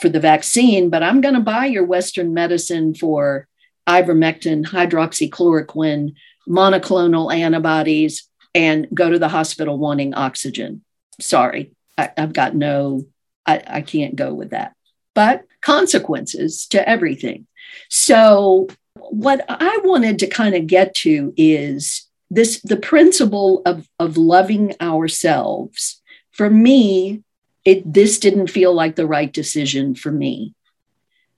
for 0.00 0.08
the 0.08 0.20
vaccine, 0.20 0.90
but 0.90 1.02
I'm 1.02 1.20
going 1.20 1.34
to 1.34 1.40
buy 1.40 1.66
your 1.66 1.84
Western 1.84 2.34
medicine 2.34 2.94
for 2.94 3.48
ivermectin, 3.88 4.66
hydroxychloroquine, 4.66 6.14
monoclonal 6.48 7.34
antibodies, 7.34 8.28
and 8.54 8.86
go 8.94 9.10
to 9.10 9.18
the 9.18 9.28
hospital 9.28 9.78
wanting 9.78 10.14
oxygen. 10.14 10.82
Sorry, 11.20 11.72
I, 11.98 12.10
have 12.16 12.32
got 12.32 12.54
no, 12.54 13.06
I, 13.46 13.62
I 13.66 13.80
can't 13.82 14.16
go 14.16 14.32
with 14.32 14.50
that. 14.50 14.74
But 15.14 15.44
consequences 15.64 16.66
to 16.66 16.88
everything. 16.88 17.46
So, 17.88 18.68
what 18.94 19.44
I 19.48 19.80
wanted 19.84 20.18
to 20.20 20.26
kind 20.26 20.54
of 20.54 20.66
get 20.66 20.94
to 20.96 21.32
is 21.36 22.06
this 22.30 22.60
the 22.62 22.76
principle 22.76 23.62
of, 23.66 23.88
of 23.98 24.16
loving 24.16 24.74
ourselves. 24.80 26.00
For 26.32 26.50
me, 26.50 27.22
it 27.64 27.92
this 27.92 28.18
didn't 28.18 28.48
feel 28.48 28.74
like 28.74 28.96
the 28.96 29.06
right 29.06 29.32
decision 29.32 29.94
for 29.94 30.12
me. 30.12 30.54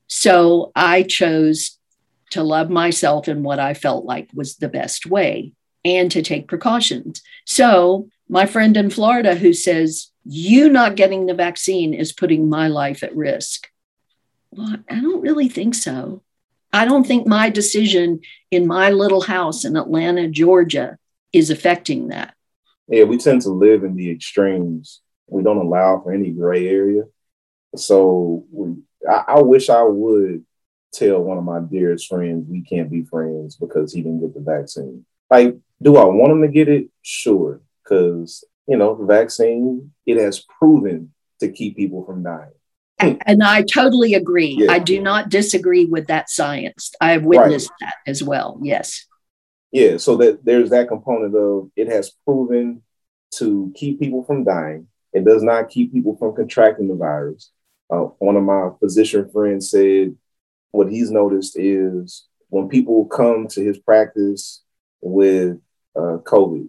So 0.09 0.73
I 0.75 1.03
chose 1.03 1.79
to 2.31 2.43
love 2.43 2.71
myself 2.71 3.29
in 3.29 3.43
what 3.43 3.59
I 3.59 3.75
felt 3.75 4.05
like 4.05 4.29
was 4.35 4.57
the 4.57 4.69
best 4.69 5.07
way 5.07 5.53
and 5.85 6.11
to 6.11 6.23
take 6.23 6.49
precautions. 6.49 7.23
So 7.45 8.09
my 8.29 8.47
friend 8.47 8.77
in 8.77 8.91
Florida 8.91 9.35
who 9.35 9.53
says, 9.53 10.11
You 10.25 10.69
not 10.69 10.97
getting 10.97 11.27
the 11.27 11.35
vaccine 11.35 11.95
is 11.95 12.13
putting 12.13 12.49
my 12.49 12.69
life 12.69 13.03
at 13.03 13.15
risk. 13.15 13.69
Well, 14.51 14.77
I 14.89 15.01
don't 15.01 15.21
really 15.21 15.49
think 15.49 15.75
so. 15.75 16.23
I 16.73 16.85
don't 16.85 17.07
think 17.07 17.27
my 17.27 17.51
decision 17.51 18.21
in 18.51 18.67
my 18.67 18.91
little 18.91 19.23
house 19.23 19.65
in 19.65 19.77
Atlanta, 19.77 20.29
Georgia, 20.29 20.99
is 21.33 21.51
affecting 21.51 22.09
that. 22.09 22.35
Yeah, 22.89 23.05
we 23.05 23.19
tend 23.19 23.43
to 23.43 23.51
live 23.51 23.83
in 23.85 23.97
the 23.97 24.11
extremes. 24.11 25.01
We 25.27 25.43
don't 25.43 25.57
allow 25.57 26.01
for 26.01 26.13
any 26.13 26.31
gray 26.31 26.69
area. 26.69 27.05
So 27.75 28.45
we, 28.51 28.77
I, 29.09 29.25
I 29.29 29.41
wish 29.43 29.69
I 29.69 29.83
would 29.83 30.45
tell 30.93 31.21
one 31.23 31.39
of 31.39 31.45
my 31.45 31.61
dearest 31.61 32.09
friends 32.09 32.47
we 32.49 32.63
can't 32.63 32.91
be 32.91 33.05
friends 33.05 33.57
because 33.57 33.93
he 33.93 34.03
didn't 34.03 34.21
get 34.21 34.35
the 34.35 34.41
vaccine. 34.41 35.05
Like, 35.31 35.57
do 35.83 35.97
I 35.97 36.05
want 36.05 36.33
him 36.33 36.43
to 36.43 36.49
get 36.49 36.69
it? 36.69 36.89
Sure, 37.03 37.61
because 37.83 38.45
you 38.67 38.77
know 38.77 38.95
the 38.95 39.05
vaccine 39.05 39.93
it 40.07 40.17
has 40.19 40.45
proven 40.59 41.13
to 41.41 41.51
keep 41.51 41.77
people 41.77 42.05
from 42.05 42.23
dying. 42.23 42.53
And 42.99 43.43
I 43.43 43.63
totally 43.63 44.15
agree. 44.15 44.57
Yeah. 44.59 44.73
I 44.73 44.79
do 44.79 45.01
not 45.01 45.29
disagree 45.29 45.85
with 45.85 46.07
that 46.07 46.31
science. 46.31 46.93
I 47.01 47.13
have 47.13 47.25
witnessed 47.25 47.71
right. 47.83 47.91
that 47.91 48.11
as 48.11 48.23
well. 48.23 48.59
Yes. 48.63 49.05
Yeah. 49.71 49.99
So 49.99 50.17
that 50.17 50.45
there's 50.45 50.71
that 50.71 50.89
component 50.89 51.35
of 51.35 51.71
it 51.77 51.89
has 51.89 52.13
proven 52.25 52.83
to 53.33 53.73
keep 53.77 54.01
people 54.01 54.25
from 54.25 54.45
dying. 54.45 54.89
It 55.13 55.25
does 55.25 55.43
not 55.43 55.69
keep 55.69 55.93
people 55.93 56.17
from 56.17 56.35
contracting 56.35 56.89
the 56.89 56.95
virus. 56.95 57.51
Uh, 57.91 58.09
one 58.19 58.37
of 58.37 58.43
my 58.43 58.71
physician 58.81 59.31
friends 59.31 59.71
said 59.71 60.17
what 60.71 60.91
he's 60.91 61.11
noticed 61.11 61.57
is 61.59 62.27
when 62.49 62.69
people 62.69 63.07
come 63.07 63.47
to 63.49 63.63
his 63.63 63.79
practice 63.79 64.63
with 65.01 65.59
uh, 65.97 66.19
COVID, 66.25 66.69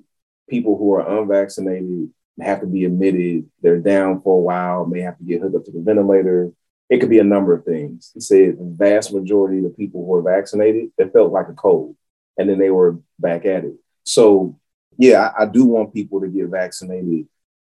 people 0.50 0.78
who 0.78 0.94
are 0.94 1.20
unvaccinated 1.20 2.10
have 2.46 2.62
to 2.62 2.68
be 2.68 2.86
admitted. 2.86 3.50
They're 3.62 3.80
down 3.80 4.22
for 4.22 4.38
a 4.38 4.42
while, 4.42 4.86
may 4.86 5.02
have 5.02 5.18
to 5.18 5.24
get 5.24 5.42
hooked 5.42 5.56
up 5.56 5.66
to 5.66 5.72
the 5.72 5.82
ventilator. 5.82 6.52
It 6.90 7.00
could 7.00 7.10
be 7.10 7.20
a 7.20 7.24
number 7.24 7.54
of 7.54 7.66
things. 7.66 8.12
He 8.14 8.20
said 8.20 8.58
the 8.60 8.64
vast 8.64 9.14
majority 9.14 9.58
of 9.58 9.64
the 9.64 9.70
people 9.72 10.02
who 10.02 10.08
were 10.08 10.22
vaccinated, 10.22 10.92
it 10.98 11.12
felt 11.12 11.32
like 11.32 11.50
a 11.50 11.54
cold, 11.54 11.96
and 12.38 12.50
then 12.50 12.60
they 12.60 12.70
were 12.70 13.00
back 13.20 13.46
at 13.46 13.66
it. 13.66 13.76
So, 14.04 14.58
yeah, 14.98 15.32
I, 15.38 15.44
I 15.44 15.46
do 15.46 15.66
want 15.66 15.94
people 15.94 16.22
to 16.22 16.28
get 16.28 16.48
vaccinated 16.48 17.28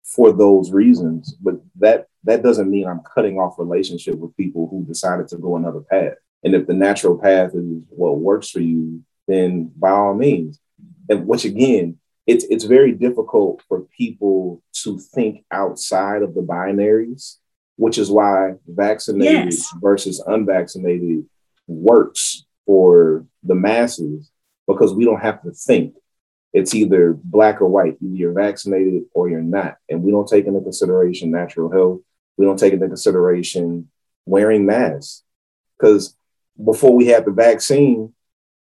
for 0.04 0.32
those 0.32 0.72
reasons, 0.72 1.36
but 1.42 1.56
that 1.76 2.08
that 2.24 2.44
doesn't 2.44 2.70
mean 2.70 2.88
I'm 2.88 3.02
cutting 3.14 3.40
off 3.40 3.60
relationship 3.60 4.16
with 4.16 4.36
people 4.36 4.68
who 4.70 4.86
decided 4.86 5.28
to 5.30 5.38
go 5.38 5.56
another 5.56 5.82
path. 5.82 6.16
And 6.44 6.56
if 6.56 6.68
the 6.68 6.74
natural 6.74 7.18
path 7.18 7.52
is 7.54 7.84
what 7.90 8.20
works 8.20 8.50
for 8.50 8.60
you, 8.60 9.04
then 9.28 9.72
by 9.76 9.90
all 9.92 10.14
means. 10.14 10.60
And 11.10 11.26
which 11.28 11.46
again, 11.46 11.98
it's 12.28 12.44
it's 12.50 12.66
very 12.66 12.92
difficult 12.92 13.64
for 13.68 13.88
people 13.98 14.62
to 14.84 15.00
think 15.00 15.46
outside 15.50 16.22
of 16.22 16.36
the 16.36 16.42
binaries, 16.42 17.38
which 17.78 17.98
is 17.98 18.12
why 18.12 18.56
vaccinated 18.68 19.54
yes. 19.54 19.74
versus 19.82 20.22
unvaccinated 20.28 21.26
works 21.68 22.46
for 22.66 23.26
the 23.44 23.56
masses 23.56 24.30
because 24.68 24.94
we 24.94 25.06
don't 25.06 25.22
have 25.22 25.42
to 25.44 25.52
think. 25.52 25.96
It's 26.54 26.76
either 26.76 27.18
black 27.24 27.62
or 27.62 27.68
white. 27.68 27.98
Either 28.02 28.16
you're 28.16 28.34
vaccinated 28.34 29.04
or 29.14 29.30
you're 29.30 29.42
not. 29.42 29.78
And 29.90 30.04
we 30.04 30.12
don't 30.12 30.28
take 30.28 30.46
into 30.46 30.62
consideration 30.62 31.32
natural 31.32 31.72
health. 31.72 32.02
We 32.36 32.46
don't 32.46 32.60
take 32.60 32.74
into 32.74 32.88
consideration 32.88 33.90
wearing 34.26 34.66
masks. 34.66 35.24
Because 35.78 36.16
before 36.64 36.96
we 36.96 37.08
had 37.08 37.26
the 37.26 37.32
vaccine, 37.32 38.14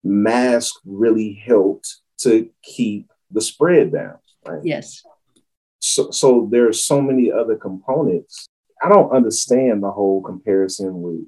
masks 0.03 0.79
really 0.85 1.35
helped 1.35 1.97
to 2.19 2.49
keep 2.63 3.11
the 3.31 3.41
spread 3.41 3.93
down. 3.93 4.19
Right? 4.47 4.61
Yes. 4.65 5.03
So, 5.79 6.11
so 6.11 6.49
there 6.51 6.69
are 6.69 6.73
so 6.73 7.01
many 7.01 7.31
other 7.31 7.57
components. 7.57 8.49
I 8.83 8.89
don't 8.89 9.13
understand 9.13 9.83
the 9.83 9.91
whole 9.91 10.23
comparison 10.23 11.03
with 11.03 11.21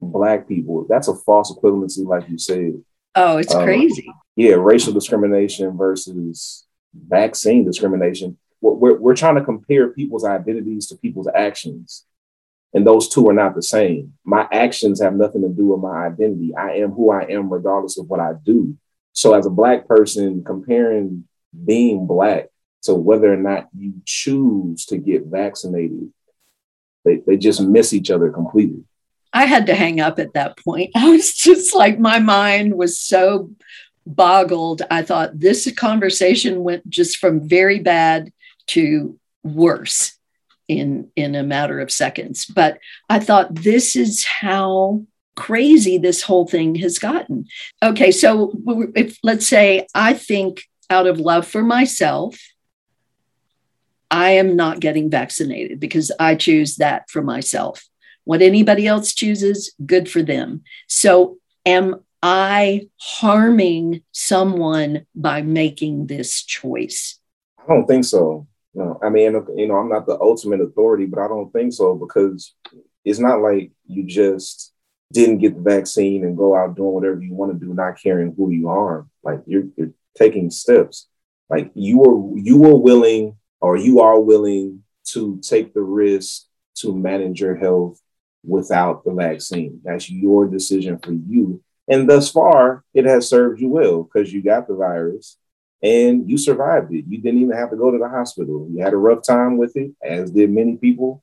black 0.00 0.48
people. 0.48 0.86
That's 0.88 1.08
a 1.08 1.14
false 1.14 1.52
equivalency, 1.52 2.06
like 2.06 2.28
you 2.28 2.38
said. 2.38 2.82
Oh, 3.14 3.38
it's 3.38 3.54
um, 3.54 3.64
crazy. 3.64 4.10
Yeah, 4.36 4.54
racial 4.54 4.92
discrimination 4.92 5.76
versus 5.76 6.66
vaccine 6.94 7.64
discrimination. 7.64 8.38
We're, 8.60 8.98
we're 8.98 9.16
trying 9.16 9.36
to 9.36 9.44
compare 9.44 9.88
people's 9.88 10.24
identities 10.24 10.86
to 10.88 10.96
people's 10.96 11.28
actions. 11.34 12.04
And 12.72 12.86
those 12.86 13.08
two 13.08 13.28
are 13.28 13.34
not 13.34 13.54
the 13.54 13.62
same. 13.62 14.14
My 14.24 14.46
actions 14.52 15.02
have 15.02 15.14
nothing 15.14 15.42
to 15.42 15.48
do 15.48 15.66
with 15.66 15.80
my 15.80 16.06
identity. 16.06 16.54
I 16.54 16.74
am 16.76 16.92
who 16.92 17.10
I 17.10 17.22
am, 17.22 17.52
regardless 17.52 17.98
of 17.98 18.08
what 18.08 18.20
I 18.20 18.32
do. 18.44 18.76
So, 19.12 19.34
as 19.34 19.44
a 19.44 19.50
Black 19.50 19.88
person, 19.88 20.44
comparing 20.44 21.24
being 21.64 22.06
black 22.06 22.48
to 22.82 22.94
whether 22.94 23.32
or 23.32 23.36
not 23.36 23.68
you 23.76 23.94
choose 24.04 24.86
to 24.86 24.98
get 24.98 25.26
vaccinated. 25.26 26.10
They, 27.04 27.16
they 27.26 27.36
just 27.36 27.60
miss 27.60 27.92
each 27.92 28.10
other 28.10 28.30
completely. 28.30 28.84
I 29.32 29.46
had 29.46 29.66
to 29.66 29.74
hang 29.74 30.00
up 30.00 30.18
at 30.18 30.34
that 30.34 30.58
point. 30.58 30.90
I 30.96 31.10
was 31.10 31.34
just 31.34 31.74
like, 31.74 31.98
my 31.98 32.18
mind 32.18 32.74
was 32.74 32.98
so 32.98 33.50
boggled. 34.06 34.82
I 34.90 35.02
thought 35.02 35.38
this 35.38 35.70
conversation 35.72 36.62
went 36.62 36.88
just 36.88 37.18
from 37.18 37.48
very 37.48 37.80
bad 37.80 38.32
to 38.68 39.18
worse 39.42 40.16
in 40.68 41.10
in 41.16 41.34
a 41.34 41.42
matter 41.42 41.80
of 41.80 41.90
seconds. 41.90 42.46
But 42.46 42.78
I 43.08 43.18
thought 43.18 43.54
this 43.54 43.96
is 43.96 44.24
how 44.24 45.04
crazy 45.36 45.98
this 45.98 46.22
whole 46.22 46.46
thing 46.46 46.74
has 46.76 46.98
gotten. 46.98 47.46
Okay, 47.82 48.10
so 48.10 48.52
if 48.94 49.18
let's 49.22 49.46
say 49.46 49.86
I 49.94 50.12
think 50.14 50.62
out 50.90 51.06
of 51.06 51.18
love 51.18 51.46
for 51.46 51.62
myself, 51.62 52.38
I 54.10 54.30
am 54.30 54.56
not 54.56 54.80
getting 54.80 55.08
vaccinated 55.08 55.78
because 55.78 56.10
I 56.18 56.34
choose 56.34 56.76
that 56.76 57.08
for 57.08 57.22
myself. 57.22 57.88
What 58.24 58.42
anybody 58.42 58.86
else 58.86 59.14
chooses, 59.14 59.72
good 59.86 60.10
for 60.10 60.22
them. 60.22 60.62
So, 60.88 61.38
am 61.64 62.04
I 62.22 62.88
harming 63.00 64.02
someone 64.12 65.06
by 65.14 65.42
making 65.42 66.08
this 66.08 66.42
choice? 66.42 67.18
I 67.58 67.66
don't 67.66 67.86
think 67.86 68.04
so. 68.04 68.46
No, 68.74 68.98
I 69.02 69.08
mean, 69.08 69.32
you 69.56 69.66
know, 69.66 69.76
I'm 69.76 69.88
not 69.88 70.06
the 70.06 70.20
ultimate 70.20 70.60
authority, 70.60 71.06
but 71.06 71.18
I 71.18 71.28
don't 71.28 71.50
think 71.52 71.72
so 71.72 71.94
because 71.94 72.54
it's 73.04 73.18
not 73.18 73.40
like 73.40 73.72
you 73.86 74.04
just 74.04 74.72
didn't 75.12 75.38
get 75.38 75.56
the 75.56 75.62
vaccine 75.62 76.24
and 76.24 76.36
go 76.36 76.54
out 76.54 76.76
doing 76.76 76.92
whatever 76.92 77.20
you 77.20 77.34
want 77.34 77.52
to 77.52 77.66
do, 77.66 77.74
not 77.74 78.00
caring 78.00 78.34
who 78.36 78.50
you 78.50 78.68
are. 78.68 79.06
Like 79.24 79.40
you're, 79.46 79.64
you're 79.76 79.90
taking 80.20 80.50
steps. 80.50 81.08
Like 81.48 81.70
you 81.74 81.98
were, 81.98 82.38
you 82.38 82.58
were 82.58 82.76
willing 82.76 83.36
or 83.60 83.76
you 83.76 84.00
are 84.00 84.20
willing 84.20 84.84
to 85.06 85.40
take 85.42 85.74
the 85.74 85.82
risk 85.82 86.44
to 86.76 86.94
manage 86.94 87.40
your 87.40 87.56
health 87.56 88.00
without 88.44 89.04
the 89.04 89.12
vaccine. 89.12 89.80
That's 89.84 90.10
your 90.10 90.46
decision 90.46 90.98
for 90.98 91.12
you. 91.12 91.62
And 91.88 92.08
thus 92.08 92.30
far, 92.30 92.84
it 92.94 93.04
has 93.04 93.28
served 93.28 93.60
you 93.60 93.68
well 93.68 94.04
because 94.04 94.32
you 94.32 94.42
got 94.42 94.68
the 94.68 94.74
virus 94.74 95.36
and 95.82 96.30
you 96.30 96.38
survived 96.38 96.92
it. 96.92 97.04
You 97.08 97.18
didn't 97.18 97.40
even 97.40 97.56
have 97.56 97.70
to 97.70 97.76
go 97.76 97.90
to 97.90 97.98
the 97.98 98.08
hospital. 98.08 98.68
You 98.70 98.82
had 98.82 98.92
a 98.92 98.98
rough 98.98 99.24
time 99.26 99.56
with 99.56 99.76
it, 99.76 99.92
as 100.02 100.30
did 100.30 100.50
many 100.50 100.76
people, 100.76 101.22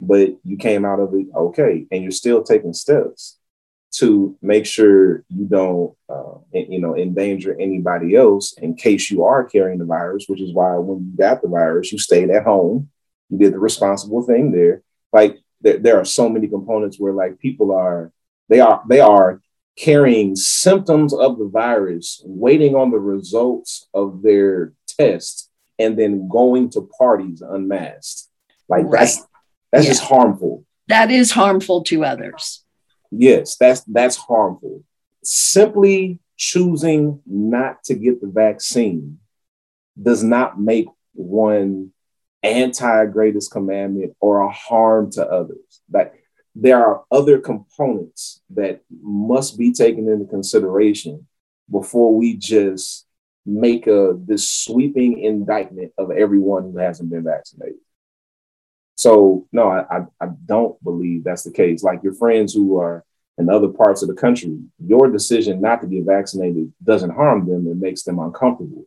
but 0.00 0.30
you 0.44 0.56
came 0.56 0.84
out 0.84 1.00
of 1.00 1.14
it 1.14 1.26
okay. 1.34 1.86
And 1.90 2.02
you're 2.02 2.10
still 2.10 2.42
taking 2.42 2.72
steps 2.72 3.37
to 3.90 4.36
make 4.42 4.66
sure 4.66 5.24
you 5.28 5.46
don't, 5.46 5.94
uh, 6.08 6.38
you 6.52 6.80
know, 6.80 6.96
endanger 6.96 7.56
anybody 7.58 8.14
else 8.14 8.52
in 8.58 8.74
case 8.74 9.10
you 9.10 9.24
are 9.24 9.44
carrying 9.44 9.78
the 9.78 9.84
virus. 9.84 10.26
Which 10.28 10.40
is 10.40 10.52
why 10.52 10.76
when 10.76 11.10
you 11.10 11.16
got 11.16 11.42
the 11.42 11.48
virus, 11.48 11.92
you 11.92 11.98
stayed 11.98 12.30
at 12.30 12.44
home. 12.44 12.90
You 13.30 13.38
did 13.38 13.52
the 13.52 13.58
responsible 13.58 14.22
thing 14.22 14.52
there. 14.52 14.82
Like 15.12 15.38
there, 15.60 15.78
there 15.78 16.00
are 16.00 16.04
so 16.04 16.28
many 16.28 16.48
components 16.48 16.98
where 16.98 17.12
like 17.12 17.38
people 17.38 17.72
are 17.72 18.12
they 18.48 18.60
are 18.60 18.82
they 18.88 19.00
are 19.00 19.40
carrying 19.76 20.34
symptoms 20.34 21.14
of 21.14 21.38
the 21.38 21.46
virus, 21.48 22.20
waiting 22.24 22.74
on 22.74 22.90
the 22.90 22.98
results 22.98 23.88
of 23.94 24.22
their 24.22 24.72
test, 24.86 25.50
and 25.78 25.98
then 25.98 26.28
going 26.28 26.68
to 26.70 26.88
parties 26.98 27.40
unmasked. 27.40 28.28
Like 28.68 28.84
right. 28.84 29.00
that's 29.00 29.26
that's 29.72 29.84
yeah. 29.84 29.90
just 29.90 30.04
harmful. 30.04 30.64
That 30.88 31.10
is 31.10 31.30
harmful 31.30 31.84
to 31.84 32.04
others. 32.04 32.64
Yes, 33.10 33.56
that's 33.56 33.80
that's 33.82 34.16
harmful. 34.16 34.84
Simply 35.22 36.20
choosing 36.36 37.20
not 37.26 37.82
to 37.84 37.94
get 37.94 38.20
the 38.20 38.28
vaccine 38.28 39.18
does 40.00 40.22
not 40.22 40.60
make 40.60 40.86
one 41.14 41.92
anti 42.42 43.06
greatest 43.06 43.50
commandment 43.50 44.14
or 44.20 44.40
a 44.40 44.50
harm 44.50 45.10
to 45.12 45.26
others. 45.26 45.80
That 45.90 46.14
there 46.54 46.84
are 46.84 47.04
other 47.10 47.38
components 47.38 48.40
that 48.50 48.82
must 49.02 49.58
be 49.58 49.72
taken 49.72 50.08
into 50.08 50.26
consideration 50.26 51.26
before 51.70 52.14
we 52.14 52.36
just 52.36 53.06
make 53.46 53.86
a 53.86 54.14
this 54.18 54.50
sweeping 54.50 55.18
indictment 55.18 55.92
of 55.96 56.10
everyone 56.10 56.64
who 56.64 56.78
hasn't 56.78 57.10
been 57.10 57.24
vaccinated. 57.24 57.78
So 58.98 59.46
no, 59.52 59.68
I, 59.68 60.06
I 60.20 60.26
don't 60.44 60.82
believe 60.82 61.22
that's 61.22 61.44
the 61.44 61.52
case. 61.52 61.84
Like 61.84 62.02
your 62.02 62.14
friends 62.14 62.52
who 62.52 62.78
are 62.78 63.04
in 63.38 63.48
other 63.48 63.68
parts 63.68 64.02
of 64.02 64.08
the 64.08 64.14
country, 64.14 64.58
your 64.84 65.08
decision 65.08 65.60
not 65.60 65.80
to 65.82 65.86
get 65.86 66.04
vaccinated 66.04 66.72
doesn't 66.82 67.14
harm 67.14 67.46
them; 67.46 67.68
it 67.68 67.76
makes 67.76 68.02
them 68.02 68.18
uncomfortable. 68.18 68.86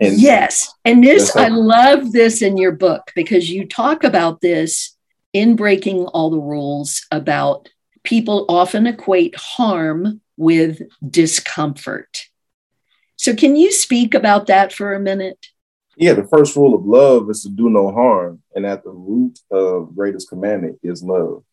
And 0.00 0.18
yes, 0.18 0.72
and 0.86 1.04
this 1.04 1.36
I 1.36 1.48
love 1.48 2.10
this 2.12 2.40
in 2.40 2.56
your 2.56 2.72
book 2.72 3.12
because 3.14 3.50
you 3.50 3.68
talk 3.68 4.02
about 4.02 4.40
this 4.40 4.96
in 5.34 5.56
breaking 5.56 6.06
all 6.06 6.30
the 6.30 6.40
rules 6.40 7.06
about 7.10 7.68
people 8.02 8.46
often 8.48 8.86
equate 8.86 9.36
harm 9.36 10.22
with 10.38 10.80
discomfort. 11.06 12.28
So, 13.16 13.36
can 13.36 13.56
you 13.56 13.72
speak 13.72 14.14
about 14.14 14.46
that 14.46 14.72
for 14.72 14.94
a 14.94 15.00
minute? 15.00 15.48
Yeah, 16.00 16.14
the 16.14 16.24
first 16.24 16.56
rule 16.56 16.74
of 16.74 16.86
love 16.86 17.28
is 17.28 17.42
to 17.42 17.50
do 17.50 17.68
no 17.68 17.92
harm. 17.92 18.42
And 18.54 18.64
at 18.64 18.84
the 18.84 18.90
root 18.90 19.38
of 19.50 19.94
greatest 19.94 20.30
commandment 20.30 20.78
is 20.82 21.02
love. 21.02 21.44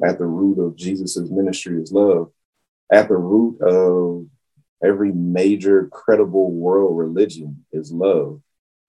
At 0.00 0.18
the 0.18 0.26
root 0.26 0.64
of 0.64 0.76
Jesus's 0.76 1.28
ministry 1.28 1.82
is 1.82 1.90
love. 1.90 2.30
At 2.88 3.08
the 3.08 3.16
root 3.16 3.60
of 3.60 4.28
every 4.80 5.10
major 5.10 5.88
credible 5.88 6.52
world 6.52 6.96
religion 6.96 7.64
is 7.72 7.90
love. 7.90 8.40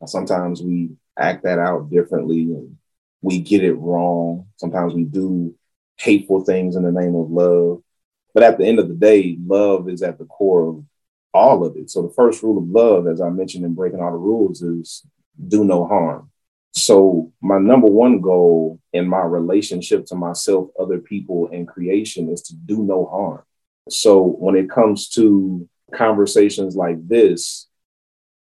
Sometimes 0.06 0.62
we 0.62 0.92
act 1.18 1.46
that 1.46 1.58
out 1.58 1.90
differently 1.90 2.42
and 2.42 2.78
we 3.24 3.40
get 3.40 3.64
it 3.64 3.74
wrong. 3.74 4.46
Sometimes 4.58 4.94
we 4.94 5.04
do 5.04 5.56
hateful 5.96 6.46
things 6.46 6.76
in 6.76 6.84
the 6.84 6.92
name 6.92 7.16
of 7.16 7.32
love. 7.32 7.82
But 8.36 8.44
at 8.44 8.60
the 8.60 8.68
end 8.68 8.78
of 8.78 8.88
the 8.88 8.94
day, 8.94 9.36
love 9.44 9.90
is 9.90 10.04
at 10.04 10.20
the 10.20 10.26
core 10.26 10.70
of 10.70 10.84
all 11.34 11.66
of 11.66 11.76
it. 11.76 11.90
So 11.90 12.02
the 12.02 12.13
first 12.13 12.44
rule 12.44 12.58
of 12.58 12.68
love, 12.70 13.08
as 13.08 13.22
I 13.22 13.30
mentioned 13.30 13.66
in 13.66 13.74
breaking 13.74 14.02
all 14.02 14.12
the 14.12 14.18
rules, 14.18 14.62
is 14.62 15.06
do 15.48 15.63
no 15.63 15.86
harm. 15.86 16.32
So 16.74 17.32
my 17.42 17.58
number 17.58 17.88
one 17.88 18.22
goal 18.22 18.80
in 18.94 19.08
my 19.08 19.22
relationship 19.22 20.06
to 20.08 20.16
myself, 20.16 20.70
other 20.80 21.00
people, 21.00 21.50
and 21.52 21.68
creation 21.68 22.30
is 22.30 22.42
to 22.44 22.56
do 22.56 22.84
no 22.84 23.06
harm. 23.06 23.44
So 23.90 24.22
when 24.24 24.56
it 24.56 24.70
comes 24.70 25.10
to 25.10 25.68
conversations 25.94 26.76
like 26.76 27.08
this, 27.08 27.68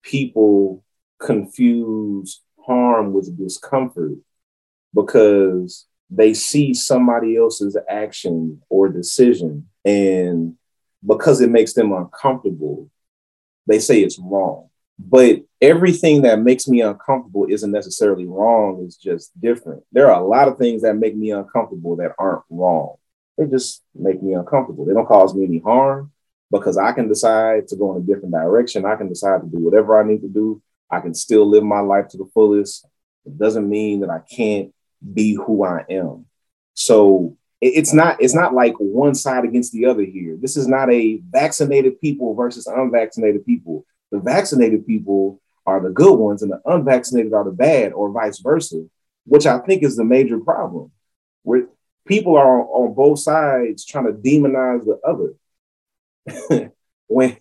people 0.03 0.83
confuse 1.19 2.41
harm 2.65 3.13
with 3.13 3.37
discomfort 3.37 4.17
because 4.93 5.85
they 6.09 6.33
see 6.33 6.73
somebody 6.73 7.37
else's 7.37 7.77
action 7.87 8.61
or 8.69 8.89
decision 8.89 9.67
and 9.85 10.55
because 11.05 11.41
it 11.41 11.49
makes 11.49 11.73
them 11.73 11.91
uncomfortable 11.91 12.89
they 13.69 13.79
say 13.79 14.01
it's 14.01 14.19
wrong. 14.19 14.69
But 14.97 15.43
everything 15.61 16.23
that 16.23 16.41
makes 16.41 16.67
me 16.67 16.81
uncomfortable 16.81 17.45
isn't 17.49 17.71
necessarily 17.71 18.25
wrong 18.25 18.83
it's 18.83 18.97
just 18.97 19.39
different. 19.39 19.83
There 19.93 20.11
are 20.11 20.19
a 20.19 20.25
lot 20.25 20.49
of 20.49 20.57
things 20.57 20.81
that 20.81 20.95
make 20.95 21.15
me 21.15 21.31
uncomfortable 21.31 21.95
that 21.97 22.15
aren't 22.17 22.43
wrong. 22.49 22.95
They 23.37 23.45
just 23.45 23.83
make 23.95 24.21
me 24.21 24.33
uncomfortable. 24.33 24.85
They 24.85 24.93
don't 24.93 25.07
cause 25.07 25.33
me 25.33 25.45
any 25.45 25.59
harm 25.59 26.11
because 26.51 26.79
i 26.79 26.91
can 26.91 27.07
decide 27.07 27.67
to 27.67 27.75
go 27.75 27.95
in 27.95 28.01
a 28.01 28.05
different 28.05 28.33
direction. 28.33 28.85
I 28.85 28.95
can 28.95 29.07
decide 29.07 29.41
to 29.41 29.47
do 29.47 29.59
whatever 29.59 29.97
i 29.97 30.03
need 30.05 30.21
to 30.21 30.27
do. 30.27 30.61
I 30.91 30.99
can 30.99 31.13
still 31.13 31.47
live 31.47 31.63
my 31.63 31.79
life 31.79 32.07
to 32.09 32.17
the 32.17 32.29
fullest. 32.33 32.85
It 33.25 33.37
doesn't 33.37 33.69
mean 33.69 34.01
that 34.01 34.09
i 34.09 34.19
can't 34.19 34.73
be 35.13 35.35
who 35.35 35.63
I 35.63 35.85
am. 35.89 36.25
So 36.73 37.37
it's 37.61 37.93
not 37.93 38.21
it's 38.21 38.35
not 38.35 38.53
like 38.53 38.73
one 38.77 39.13
side 39.13 39.43
against 39.43 39.73
the 39.73 39.85
other 39.85 40.03
here. 40.03 40.37
This 40.39 40.55
is 40.55 40.67
not 40.67 40.91
a 40.91 41.21
vaccinated 41.29 41.99
people 41.99 42.33
versus 42.33 42.67
unvaccinated 42.67 43.45
people. 43.45 43.85
The 44.11 44.19
vaccinated 44.19 44.87
people 44.87 45.41
are 45.65 45.81
the 45.81 45.89
good 45.89 46.15
ones 46.15 46.41
and 46.41 46.51
the 46.51 46.61
unvaccinated 46.65 47.33
are 47.33 47.43
the 47.43 47.51
bad 47.51 47.91
or 47.91 48.11
vice 48.11 48.39
versa, 48.39 48.85
which 49.25 49.45
I 49.45 49.59
think 49.59 49.83
is 49.83 49.97
the 49.97 50.05
major 50.05 50.39
problem. 50.39 50.91
Where 51.43 51.67
people 52.05 52.37
are 52.37 52.61
on, 52.61 52.93
both 52.93 53.19
sides 53.19 53.85
trying 53.85 54.05
to 54.05 54.13
demonize 54.13 54.85
the 54.85 54.99
other. 55.05 56.71
when 57.07 57.37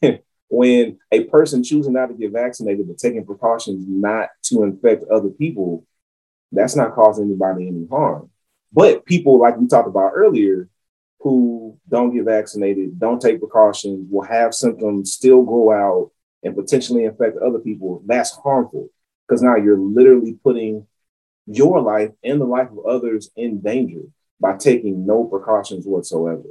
when 0.48 0.98
a 1.12 1.24
person 1.24 1.62
choosing 1.62 1.92
not 1.92 2.06
to 2.06 2.14
get 2.14 2.32
vaccinated 2.32 2.88
but 2.88 2.98
taking 2.98 3.24
precautions 3.24 3.84
not 3.86 4.30
to 4.42 4.62
infect 4.62 5.04
other 5.10 5.28
people 5.28 5.86
that's 6.50 6.76
not 6.76 6.94
causing 6.94 7.26
anybody 7.26 7.68
any 7.68 7.86
harm. 7.86 8.30
But 8.72 9.04
people, 9.04 9.38
like 9.40 9.56
we 9.56 9.66
talked 9.66 9.88
about 9.88 10.12
earlier, 10.14 10.68
who 11.20 11.78
don't 11.88 12.14
get 12.14 12.24
vaccinated, 12.24 12.98
don't 12.98 13.20
take 13.20 13.40
precautions, 13.40 14.06
will 14.10 14.22
have 14.22 14.54
symptoms, 14.54 15.12
still 15.12 15.42
go 15.42 15.72
out 15.72 16.10
and 16.42 16.54
potentially 16.54 17.04
infect 17.04 17.38
other 17.38 17.58
people, 17.58 18.02
that's 18.06 18.30
harmful 18.30 18.88
because 19.26 19.42
now 19.42 19.56
you're 19.56 19.78
literally 19.78 20.38
putting 20.44 20.86
your 21.46 21.80
life 21.80 22.10
and 22.22 22.40
the 22.40 22.44
life 22.44 22.68
of 22.70 22.86
others 22.86 23.30
in 23.36 23.60
danger 23.60 24.02
by 24.40 24.56
taking 24.56 25.06
no 25.06 25.24
precautions 25.24 25.86
whatsoever. 25.86 26.44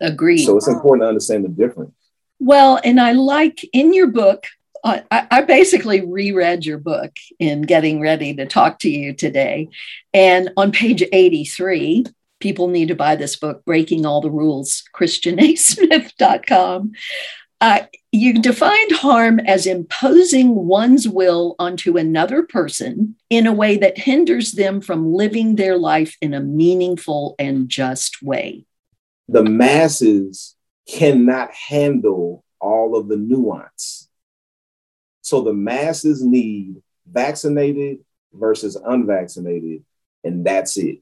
Agreed. 0.00 0.44
So 0.44 0.56
it's 0.56 0.68
important 0.68 1.02
to 1.02 1.08
understand 1.08 1.44
the 1.44 1.48
difference. 1.48 1.92
Well, 2.38 2.80
and 2.84 3.00
I 3.00 3.12
like 3.12 3.68
in 3.72 3.92
your 3.92 4.06
book, 4.06 4.46
I, 4.84 5.02
I, 5.10 5.42
basically 5.42 6.00
reread 6.04 6.64
your 6.64 6.78
book 6.78 7.16
in 7.38 7.62
getting 7.62 8.00
ready 8.00 8.34
to 8.34 8.46
talk 8.46 8.78
to 8.80 8.90
you 8.90 9.12
today. 9.12 9.68
And 10.14 10.50
on 10.56 10.72
page 10.72 11.02
83, 11.12 12.04
people 12.40 12.68
need 12.68 12.88
to 12.88 12.94
buy 12.94 13.16
this 13.16 13.36
book, 13.36 13.64
Breaking 13.64 14.06
All 14.06 14.20
the 14.20 14.30
Rules, 14.30 14.84
kristianasmith.com. 14.94 16.92
Uh, 17.60 17.80
You 18.12 18.40
defined 18.40 18.92
harm 18.92 19.40
as 19.40 19.66
imposing 19.66 20.54
one's 20.54 21.08
will 21.08 21.56
onto 21.58 21.96
another 21.96 22.44
person 22.44 23.16
in 23.30 23.46
a 23.46 23.52
way 23.52 23.76
that 23.78 23.98
hinders 23.98 24.52
them 24.52 24.80
from 24.80 25.12
living 25.12 25.56
their 25.56 25.76
life 25.76 26.16
in 26.22 26.34
a 26.34 26.40
meaningful 26.40 27.34
and 27.38 27.68
just 27.68 28.22
way. 28.22 28.64
The 29.28 29.42
masses 29.42 30.54
cannot 30.88 31.52
handle 31.52 32.44
all 32.60 32.96
of 32.96 33.08
the 33.08 33.16
nuance. 33.16 34.07
So 35.28 35.42
the 35.42 35.52
masses 35.52 36.24
need 36.24 36.80
vaccinated 37.06 37.98
versus 38.32 38.76
unvaccinated, 38.76 39.84
and 40.24 40.42
that's 40.42 40.78
it, 40.78 41.00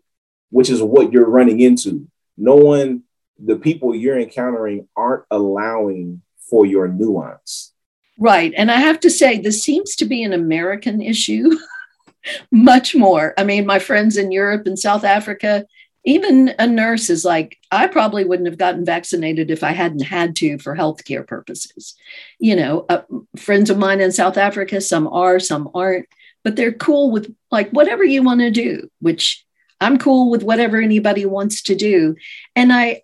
which 0.51 0.69
is 0.69 0.83
what 0.83 1.13
you're 1.13 1.31
running 1.31 1.61
into. 1.61 2.09
No 2.37 2.57
one, 2.57 3.05
the 3.39 3.55
people 3.55 3.95
you're 3.95 4.19
encountering 4.19 4.89
aren't 4.97 5.27
allowing 5.31 6.23
for 6.51 6.67
your 6.67 6.89
nuance. 6.89 7.73
Right. 8.19 8.53
And 8.57 8.69
I 8.69 8.81
have 8.81 8.99
to 9.01 9.11
say, 9.11 9.39
this 9.39 9.63
seems 9.63 9.95
to 9.95 10.05
be 10.05 10.25
an 10.25 10.33
American 10.33 11.01
issue 11.01 11.57
much 12.51 12.97
more. 12.97 13.33
I 13.39 13.45
mean, 13.45 13.65
my 13.65 13.79
friends 13.79 14.17
in 14.17 14.33
Europe 14.33 14.67
and 14.67 14.77
South 14.77 15.05
Africa, 15.05 15.67
even 16.07 16.55
a 16.61 16.69
nurse 16.69 17.11
is 17.11 17.25
like, 17.25 17.59
I 17.73 17.89
probably 17.89 18.25
wouldn't 18.25 18.49
have 18.49 18.59
gotten 18.59 18.85
vaccinated 18.85 19.51
if 19.51 19.65
I 19.65 19.73
hadn't 19.73 20.05
had 20.05 20.37
to 20.37 20.57
for 20.59 20.77
healthcare 20.77 21.27
purposes. 21.27 21.97
You 22.39 22.55
know, 22.55 22.87
uh, 22.89 23.03
friends 23.37 23.71
of 23.71 23.77
mine 23.77 24.01
in 24.01 24.13
South 24.13 24.39
Africa, 24.39 24.81
some 24.81 25.09
are, 25.09 25.41
some 25.41 25.69
aren't, 25.75 26.07
but 26.45 26.55
they're 26.55 26.73
cool 26.73 27.11
with 27.11 27.35
like 27.51 27.71
whatever 27.71 28.05
you 28.05 28.23
want 28.23 28.39
to 28.41 28.53
do, 28.53 28.89
which 29.01 29.45
I'm 29.81 29.99
cool 29.99 30.31
with 30.31 30.45
whatever 30.45 30.81
anybody 30.81 31.27
wants 31.27 31.61
to 31.65 31.75
do. 31.75 32.15
And 32.55 32.73
I, 32.73 33.03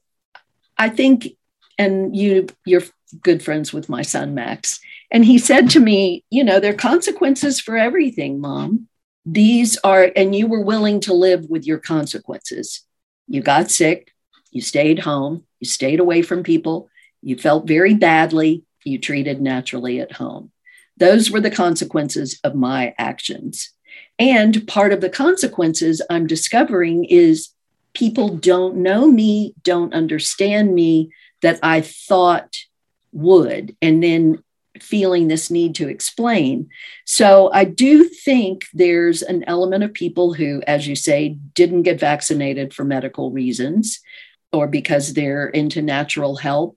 I 0.79 0.89
think, 0.89 1.29
and 1.77 2.15
you, 2.15 2.47
you're 2.65 2.85
good 3.21 3.43
friends 3.43 3.73
with 3.73 3.89
my 3.89 4.03
son, 4.03 4.33
Max. 4.33 4.81
And 5.11 5.25
he 5.25 5.39
said 5.39 5.71
to 5.71 5.81
me, 5.81 6.25
You 6.31 6.45
know, 6.45 6.61
there 6.61 6.73
are 6.73 6.77
consequences 6.77 7.59
for 7.61 7.77
everything, 7.77 8.41
mom. 8.41 8.87
These 9.27 9.77
are, 9.79 10.13
and 10.15 10.37
you 10.37 10.47
were 10.47 10.63
willing 10.63 11.01
to 11.01 11.13
live 11.13 11.51
with 11.51 11.67
your 11.67 11.79
consequences. 11.79 12.85
You 13.33 13.41
got 13.41 13.71
sick, 13.71 14.13
you 14.51 14.61
stayed 14.61 14.99
home, 14.99 15.45
you 15.59 15.67
stayed 15.67 16.01
away 16.01 16.21
from 16.21 16.43
people, 16.43 16.91
you 17.23 17.35
felt 17.35 17.67
very 17.67 17.95
badly, 17.95 18.65
you 18.85 18.99
treated 18.99 19.41
naturally 19.41 20.01
at 20.01 20.13
home. 20.13 20.53
Those 20.99 21.31
were 21.31 21.41
the 21.41 21.51
consequences 21.51 22.39
of 22.45 22.55
my 22.55 22.95
actions. 22.99 23.71
And 24.19 24.69
part 24.69 24.93
of 24.93 25.01
the 25.01 25.09
consequences 25.09 26.03
I'm 26.11 26.27
discovering 26.27 27.07
is 27.07 27.49
people 27.95 28.37
don't 28.37 28.77
know 28.77 29.11
me, 29.11 29.55
don't 29.63 29.95
understand 29.95 30.75
me 30.75 31.11
that 31.41 31.59
I 31.63 31.81
thought 31.81 32.55
would, 33.13 33.75
and 33.81 34.03
then 34.03 34.45
feeling 34.81 35.29
this 35.29 35.51
need 35.51 35.75
to 35.77 35.89
explain. 35.89 36.69
So 37.05 37.51
I 37.53 37.65
do 37.65 38.05
think 38.05 38.65
there's 38.73 39.23
an 39.23 39.45
element 39.47 39.85
of 39.85 39.93
people 39.93 40.33
who, 40.33 40.63
as 40.67 40.87
you 40.87 40.97
say, 40.97 41.37
didn't 41.55 41.83
get 41.83 42.01
vaccinated 42.01 42.73
for 42.73 42.85
medical 42.85 43.31
reasons 43.31 44.01
or 44.53 44.67
because 44.67 45.15
they're 45.15 45.49
into 45.49 45.83
natural 45.83 46.37
health 46.37 46.77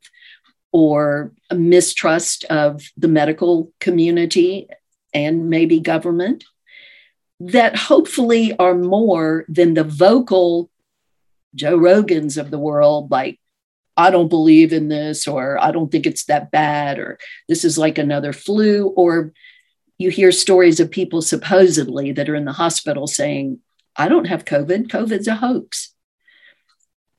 or 0.71 1.31
a 1.49 1.55
mistrust 1.55 2.43
of 2.45 2.83
the 2.97 3.07
medical 3.07 3.71
community 3.79 4.67
and 5.13 5.49
maybe 5.49 5.79
government 5.79 6.43
that 7.39 7.75
hopefully 7.75 8.55
are 8.57 8.75
more 8.75 9.45
than 9.47 9.73
the 9.73 9.83
vocal 9.83 10.69
Joe 11.53 11.77
Rogans 11.77 12.37
of 12.37 12.51
the 12.51 12.59
world, 12.59 13.11
like 13.11 13.39
I 13.97 14.11
don't 14.11 14.29
believe 14.29 14.73
in 14.73 14.89
this, 14.89 15.27
or 15.27 15.57
I 15.61 15.71
don't 15.71 15.91
think 15.91 16.05
it's 16.05 16.25
that 16.25 16.51
bad, 16.51 16.99
or 16.99 17.17
this 17.47 17.63
is 17.63 17.77
like 17.77 17.97
another 17.97 18.33
flu, 18.33 18.87
or 18.87 19.33
you 19.97 20.09
hear 20.09 20.31
stories 20.31 20.79
of 20.79 20.91
people 20.91 21.21
supposedly 21.21 22.11
that 22.11 22.29
are 22.29 22.35
in 22.35 22.45
the 22.45 22.51
hospital 22.51 23.07
saying, 23.07 23.59
I 23.95 24.09
don't 24.09 24.25
have 24.25 24.45
COVID, 24.45 24.87
COVID's 24.87 25.27
a 25.27 25.35
hoax. 25.35 25.93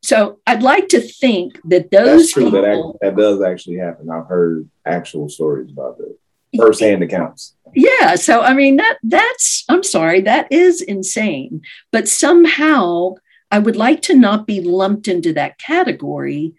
So 0.02 0.38
I'd 0.46 0.62
like 0.62 0.88
to 0.90 1.00
think 1.00 1.58
that 1.64 1.90
those 1.90 2.20
That's 2.20 2.32
true. 2.32 2.44
People, 2.44 2.98
that, 3.00 3.14
that 3.14 3.16
does 3.16 3.42
actually 3.42 3.78
happen. 3.78 4.08
I've 4.10 4.26
heard 4.26 4.68
actual 4.84 5.28
stories 5.28 5.70
about 5.70 5.98
that, 5.98 6.16
firsthand 6.56 7.02
accounts. 7.02 7.56
Yeah. 7.74 8.14
So 8.14 8.42
I 8.42 8.54
mean 8.54 8.76
that 8.76 8.98
that's 9.02 9.64
I'm 9.68 9.82
sorry, 9.82 10.20
that 10.20 10.52
is 10.52 10.80
insane. 10.80 11.62
But 11.90 12.08
somehow 12.08 13.14
I 13.50 13.58
would 13.58 13.74
like 13.74 14.02
to 14.02 14.14
not 14.14 14.46
be 14.46 14.60
lumped 14.60 15.08
into 15.08 15.32
that 15.32 15.58
category 15.58 16.54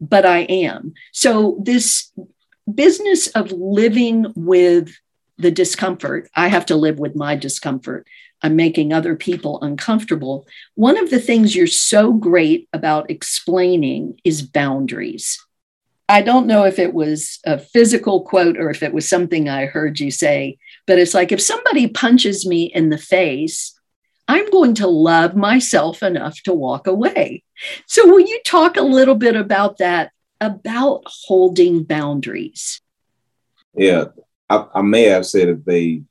but 0.00 0.24
I 0.24 0.40
am. 0.40 0.94
So, 1.12 1.58
this 1.62 2.12
business 2.72 3.28
of 3.28 3.52
living 3.52 4.32
with 4.36 4.94
the 5.38 5.50
discomfort, 5.50 6.28
I 6.34 6.48
have 6.48 6.66
to 6.66 6.76
live 6.76 6.98
with 6.98 7.16
my 7.16 7.36
discomfort. 7.36 8.06
I'm 8.42 8.56
making 8.56 8.92
other 8.92 9.16
people 9.16 9.60
uncomfortable. 9.62 10.46
One 10.74 10.96
of 10.96 11.10
the 11.10 11.20
things 11.20 11.56
you're 11.56 11.66
so 11.66 12.12
great 12.12 12.68
about 12.72 13.10
explaining 13.10 14.20
is 14.24 14.42
boundaries. 14.42 15.38
I 16.08 16.22
don't 16.22 16.46
know 16.46 16.64
if 16.64 16.78
it 16.78 16.94
was 16.94 17.38
a 17.44 17.58
physical 17.58 18.22
quote 18.22 18.56
or 18.56 18.70
if 18.70 18.82
it 18.82 18.94
was 18.94 19.08
something 19.08 19.48
I 19.48 19.66
heard 19.66 20.00
you 20.00 20.10
say, 20.10 20.58
but 20.86 20.98
it's 20.98 21.14
like 21.14 21.32
if 21.32 21.40
somebody 21.40 21.88
punches 21.88 22.46
me 22.46 22.64
in 22.64 22.88
the 22.88 22.98
face, 22.98 23.77
I'm 24.28 24.50
going 24.50 24.74
to 24.74 24.86
love 24.86 25.34
myself 25.34 26.02
enough 26.02 26.42
to 26.42 26.52
walk 26.52 26.86
away. 26.86 27.42
So, 27.86 28.06
will 28.06 28.20
you 28.20 28.40
talk 28.44 28.76
a 28.76 28.82
little 28.82 29.14
bit 29.14 29.34
about 29.34 29.78
that, 29.78 30.12
about 30.40 31.02
holding 31.06 31.82
boundaries? 31.82 32.80
Yeah, 33.74 34.06
I, 34.50 34.66
I 34.74 34.82
may 34.82 35.04
have 35.04 35.26
said 35.26 35.48
if 35.48 35.64
they 35.64 36.02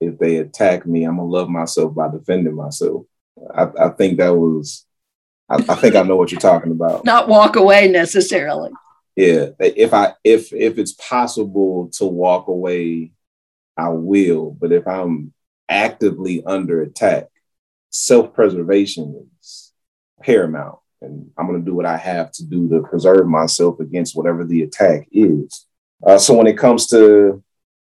if 0.00 0.18
they 0.18 0.36
attack 0.36 0.86
me, 0.86 1.04
I'm 1.04 1.16
gonna 1.16 1.28
love 1.28 1.48
myself 1.48 1.94
by 1.94 2.08
defending 2.10 2.54
myself. 2.54 3.04
I, 3.54 3.68
I 3.78 3.88
think 3.90 4.18
that 4.18 4.34
was, 4.34 4.86
I, 5.48 5.56
I 5.56 5.74
think 5.74 5.94
I 5.94 6.02
know 6.02 6.16
what 6.16 6.32
you're 6.32 6.40
talking 6.40 6.72
about. 6.72 7.04
Not 7.04 7.28
walk 7.28 7.56
away 7.56 7.88
necessarily. 7.88 8.70
Yeah, 9.16 9.48
if 9.58 9.94
I 9.94 10.14
if 10.24 10.52
if 10.52 10.78
it's 10.78 10.92
possible 10.92 11.90
to 11.94 12.04
walk 12.06 12.48
away, 12.48 13.12
I 13.76 13.88
will. 13.88 14.50
But 14.50 14.72
if 14.72 14.86
I'm 14.86 15.32
actively 15.68 16.44
under 16.44 16.82
attack, 16.82 17.28
self 17.90 18.34
preservation 18.34 19.28
is 19.40 19.72
paramount. 20.22 20.78
And 21.02 21.30
I'm 21.36 21.46
going 21.46 21.60
to 21.60 21.64
do 21.64 21.74
what 21.74 21.86
I 21.86 21.96
have 21.96 22.32
to 22.32 22.44
do 22.44 22.68
to 22.70 22.82
preserve 22.82 23.26
myself 23.26 23.80
against 23.80 24.16
whatever 24.16 24.44
the 24.44 24.62
attack 24.62 25.08
is. 25.12 25.66
Uh, 26.04 26.18
so 26.18 26.34
when 26.34 26.46
it 26.46 26.58
comes 26.58 26.86
to 26.88 27.42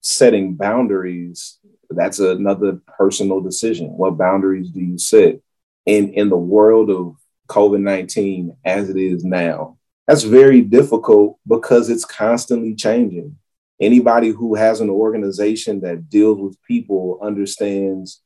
setting 0.01 0.55
boundaries, 0.55 1.59
that's 1.89 2.19
another 2.19 2.79
personal 2.97 3.41
decision. 3.41 3.89
What 3.89 4.17
boundaries 4.17 4.69
do 4.69 4.81
you 4.81 4.97
set? 4.97 5.39
In, 5.85 6.13
in 6.13 6.29
the 6.29 6.37
world 6.37 6.91
of 6.91 7.15
COVID 7.47 7.81
19 7.81 8.55
as 8.63 8.89
it 8.89 8.97
is 8.97 9.23
now, 9.23 9.77
that's 10.07 10.23
very 10.23 10.61
difficult 10.61 11.39
because 11.47 11.89
it's 11.89 12.05
constantly 12.05 12.75
changing. 12.75 13.37
Anybody 13.79 14.29
who 14.29 14.53
has 14.53 14.79
an 14.79 14.91
organization 14.91 15.81
that 15.81 16.07
deals 16.07 16.39
with 16.39 16.61
people 16.63 17.19
understands 17.21 18.21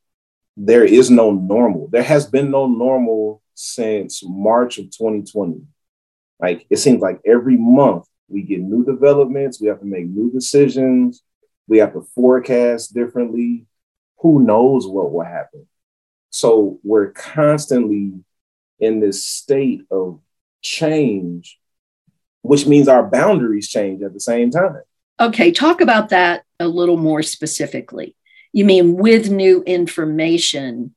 there 0.56 0.84
is 0.84 1.10
no 1.10 1.32
normal. 1.32 1.88
There 1.88 2.02
has 2.02 2.26
been 2.26 2.50
no 2.50 2.66
normal 2.66 3.42
since 3.54 4.22
March 4.24 4.78
of 4.78 4.86
2020. 4.86 5.62
Like 6.40 6.66
it 6.70 6.76
seems 6.76 7.00
like 7.00 7.20
every 7.26 7.56
month 7.56 8.06
we 8.28 8.42
get 8.42 8.60
new 8.60 8.84
developments, 8.84 9.60
we 9.60 9.68
have 9.68 9.80
to 9.80 9.86
make 9.86 10.06
new 10.06 10.30
decisions, 10.30 11.22
we 11.68 11.78
have 11.78 11.92
to 11.92 12.06
forecast 12.14 12.94
differently. 12.94 13.66
Who 14.20 14.40
knows 14.42 14.86
what 14.86 15.12
will 15.12 15.24
happen? 15.24 15.66
So 16.30 16.80
we're 16.82 17.12
constantly 17.12 18.12
in 18.78 19.00
this 19.00 19.24
state 19.24 19.82
of 19.90 20.20
change, 20.62 21.58
which 22.42 22.66
means 22.66 22.88
our 22.88 23.02
boundaries 23.02 23.68
change 23.68 24.02
at 24.02 24.12
the 24.12 24.20
same 24.20 24.50
time. 24.50 24.82
Okay, 25.18 25.50
talk 25.50 25.80
about 25.80 26.10
that 26.10 26.44
a 26.60 26.68
little 26.68 26.96
more 26.96 27.22
specifically. 27.22 28.14
You 28.52 28.64
mean 28.64 28.96
with 28.96 29.30
new 29.30 29.62
information 29.62 30.94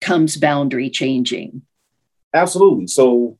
comes 0.00 0.36
boundary 0.36 0.90
changing? 0.90 1.62
Absolutely. 2.32 2.86
So, 2.86 3.38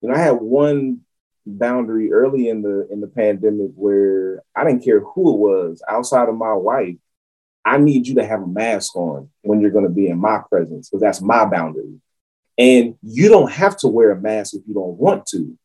you 0.00 0.08
know, 0.08 0.14
I 0.14 0.18
had 0.18 0.40
one 0.40 1.00
boundary 1.46 2.12
early 2.12 2.48
in 2.48 2.62
the 2.62 2.88
in 2.90 3.00
the 3.00 3.06
pandemic 3.06 3.70
where 3.74 4.42
I 4.56 4.64
didn't 4.64 4.84
care 4.84 5.00
who 5.00 5.34
it 5.34 5.38
was 5.38 5.82
outside 5.88 6.28
of 6.28 6.36
my 6.36 6.54
wife. 6.54 6.96
I 7.64 7.78
need 7.78 8.06
you 8.06 8.16
to 8.16 8.26
have 8.26 8.42
a 8.42 8.46
mask 8.46 8.94
on 8.96 9.30
when 9.42 9.60
you're 9.60 9.70
going 9.70 9.86
to 9.86 9.90
be 9.90 10.08
in 10.08 10.18
my 10.18 10.40
presence 10.50 10.88
because 10.88 11.00
that's 11.00 11.22
my 11.22 11.46
boundary. 11.46 12.00
And 12.58 12.96
you 13.02 13.28
don't 13.28 13.50
have 13.50 13.76
to 13.78 13.88
wear 13.88 14.10
a 14.10 14.20
mask 14.20 14.54
if 14.54 14.62
you 14.66 14.74
don't 14.74 14.98
want 14.98 15.26
to. 15.28 15.58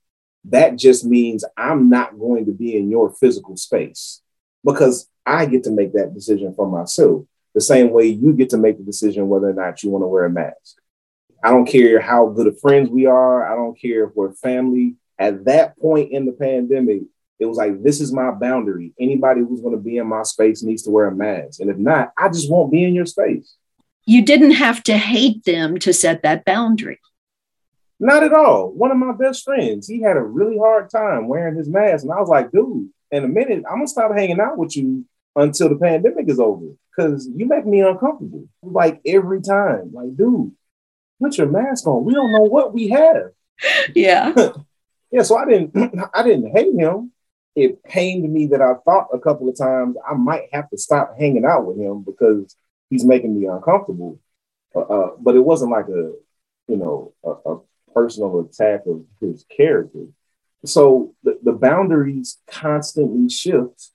That 0.46 0.78
just 0.78 1.06
means 1.06 1.44
I'm 1.58 1.90
not 1.90 2.18
going 2.18 2.46
to 2.46 2.54
be 2.54 2.78
in 2.78 2.90
your 2.90 3.12
physical 3.12 3.58
space 3.58 4.22
because 4.64 5.10
I 5.26 5.46
get 5.46 5.64
to 5.66 5.72
make 5.72 5.94
that 5.94 6.14
decision 6.14 6.54
for 6.54 6.70
myself. 6.70 7.26
The 7.56 7.62
same 7.62 7.92
way 7.92 8.06
you 8.06 8.34
get 8.34 8.50
to 8.52 8.58
make 8.58 8.78
the 8.78 8.84
decision 8.84 9.28
whether 9.28 9.50
or 9.50 9.54
not 9.54 9.82
you 9.84 9.90
want 9.90 10.04
to 10.04 10.08
wear 10.08 10.26
a 10.26 10.30
mask. 10.30 10.78
I 11.44 11.50
don't 11.50 11.66
care 11.66 12.00
how 12.00 12.28
good 12.28 12.48
of 12.48 12.60
friends 12.60 12.90
we 12.90 13.06
are. 13.06 13.52
I 13.52 13.56
don't 13.56 13.80
care 13.80 14.06
if 14.06 14.16
we're 14.16 14.34
family. 14.34 14.96
At 15.18 15.46
that 15.46 15.78
point 15.80 16.12
in 16.12 16.26
the 16.26 16.32
pandemic, 16.32 17.04
it 17.40 17.46
was 17.46 17.58
like, 17.58 17.82
this 17.82 18.02
is 18.02 18.12
my 18.12 18.32
boundary. 18.32 18.94
Anybody 19.00 19.42
who's 19.42 19.62
going 19.62 19.76
to 19.76 19.82
be 19.82 19.98
in 19.98 20.08
my 20.08 20.24
space 20.24 20.62
needs 20.62 20.84
to 20.84 20.92
wear 20.92 21.08
a 21.08 21.16
mask. 21.16 21.62
And 21.62 21.70
if 21.70 21.78
not, 21.78 22.12
I 22.18 22.28
just 22.28 22.52
won't 22.52 22.72
be 22.72 22.84
in 22.84 22.94
your 22.94 23.06
space. 23.06 23.56
You 24.06 24.24
didn't 24.24 24.52
have 24.52 24.84
to 24.84 24.98
hate 24.98 25.44
them 25.46 25.78
to 25.80 25.94
set 25.94 26.24
that 26.24 26.44
boundary. 26.44 27.00
Not 28.00 28.24
at 28.24 28.34
all. 28.34 28.72
One 28.72 28.92
of 28.92 28.98
my 28.98 29.14
best 29.14 29.44
friends, 29.44 29.88
he 29.88 30.02
had 30.02 30.18
a 30.18 30.22
really 30.22 30.58
hard 30.58 30.90
time 30.90 31.28
wearing 31.28 31.56
his 31.56 31.70
mask. 31.70 32.04
And 32.04 32.14
I 32.14 32.20
was 32.20 32.30
like, 32.30 32.52
dude, 32.52 32.90
in 33.12 33.24
a 33.24 33.28
minute, 33.28 33.64
I'm 33.70 33.82
to 33.82 33.88
stop 33.88 34.12
hanging 34.14 34.40
out 34.40 34.58
with 34.58 34.76
you 34.76 35.06
until 35.36 35.70
the 35.70 35.76
pandemic 35.76 36.30
is 36.30 36.40
over 36.40 36.68
because 36.96 37.28
you 37.34 37.46
make 37.46 37.66
me 37.66 37.82
uncomfortable. 37.82 38.48
Like 38.62 39.02
every 39.06 39.42
time, 39.42 39.92
like, 39.94 40.16
dude, 40.16 40.52
put 41.22 41.38
your 41.38 41.48
mask 41.48 41.88
on. 41.88 42.06
We 42.06 42.14
don't 42.14 42.32
know 42.32 42.44
what 42.44 42.74
we 42.74 42.90
have. 42.90 43.32
Yeah. 43.94 44.34
yeah. 45.12 45.24
So 45.24 45.36
I 45.36 45.44
didn't, 45.44 45.76
I 46.14 46.24
didn't 46.24 46.56
hate 46.56 46.74
him 46.74 47.12
it 47.60 47.84
pained 47.84 48.32
me 48.32 48.48
that 48.48 48.62
I 48.62 48.76
thought 48.86 49.10
a 49.14 49.20
couple 49.20 49.50
of 49.50 49.58
times 49.58 49.98
I 50.08 50.14
might 50.14 50.48
have 50.54 50.70
to 50.70 50.78
stop 50.78 51.18
hanging 51.18 51.46
out 51.46 51.66
with 51.66 51.78
him 51.78 52.04
because 52.04 52.56
he's 52.90 53.04
making 53.04 53.38
me 53.38 53.48
uncomfortable. 53.48 54.20
Uh, 54.74 54.80
uh, 54.80 55.12
but 55.20 55.36
it 55.36 55.42
wasn't 55.42 55.72
like 55.72 55.88
a, 55.88 56.14
you 56.68 56.78
know, 56.78 57.14
a, 57.24 57.32
a, 57.52 57.60
personal 57.94 58.42
attack 58.42 58.82
of 58.86 59.04
his 59.20 59.44
character. 59.46 60.06
So 60.66 61.16
the, 61.24 61.40
the 61.44 61.54
boundaries 61.54 62.38
constantly 62.48 63.30
shift. 63.30 63.92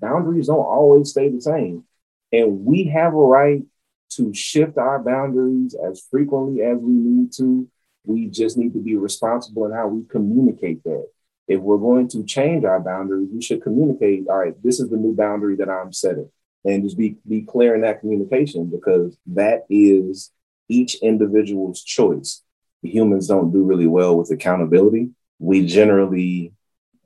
Boundaries 0.00 0.48
don't 0.48 0.58
always 0.58 1.10
stay 1.10 1.28
the 1.28 1.40
same. 1.40 1.84
And 2.32 2.64
we 2.64 2.84
have 2.84 3.14
a 3.14 3.16
right 3.16 3.62
to 4.10 4.34
shift 4.34 4.76
our 4.76 4.98
boundaries 4.98 5.74
as 5.74 6.02
frequently 6.10 6.62
as 6.62 6.78
we 6.78 6.92
need 6.92 7.32
to. 7.34 7.68
We 8.04 8.26
just 8.26 8.58
need 8.58 8.74
to 8.74 8.80
be 8.80 8.96
responsible 8.96 9.66
in 9.66 9.72
how 9.72 9.88
we 9.88 10.04
communicate 10.06 10.84
that 10.84 11.06
if 11.46 11.60
we're 11.60 11.78
going 11.78 12.08
to 12.08 12.24
change 12.24 12.64
our 12.64 12.80
boundaries, 12.80 13.28
we 13.32 13.42
should 13.42 13.62
communicate, 13.62 14.26
all 14.28 14.38
right, 14.38 14.54
this 14.62 14.80
is 14.80 14.88
the 14.88 14.96
new 14.96 15.14
boundary 15.14 15.56
that 15.56 15.68
I'm 15.68 15.92
setting. 15.92 16.30
And 16.64 16.82
just 16.82 16.96
be, 16.96 17.16
be 17.28 17.42
clear 17.42 17.74
in 17.74 17.82
that 17.82 18.00
communication 18.00 18.66
because 18.66 19.18
that 19.26 19.66
is 19.68 20.30
each 20.68 20.96
individual's 20.96 21.84
choice. 21.84 22.42
Humans 22.82 23.28
don't 23.28 23.52
do 23.52 23.62
really 23.62 23.86
well 23.86 24.16
with 24.16 24.30
accountability. 24.30 25.10
We 25.38 25.66
generally 25.66 26.52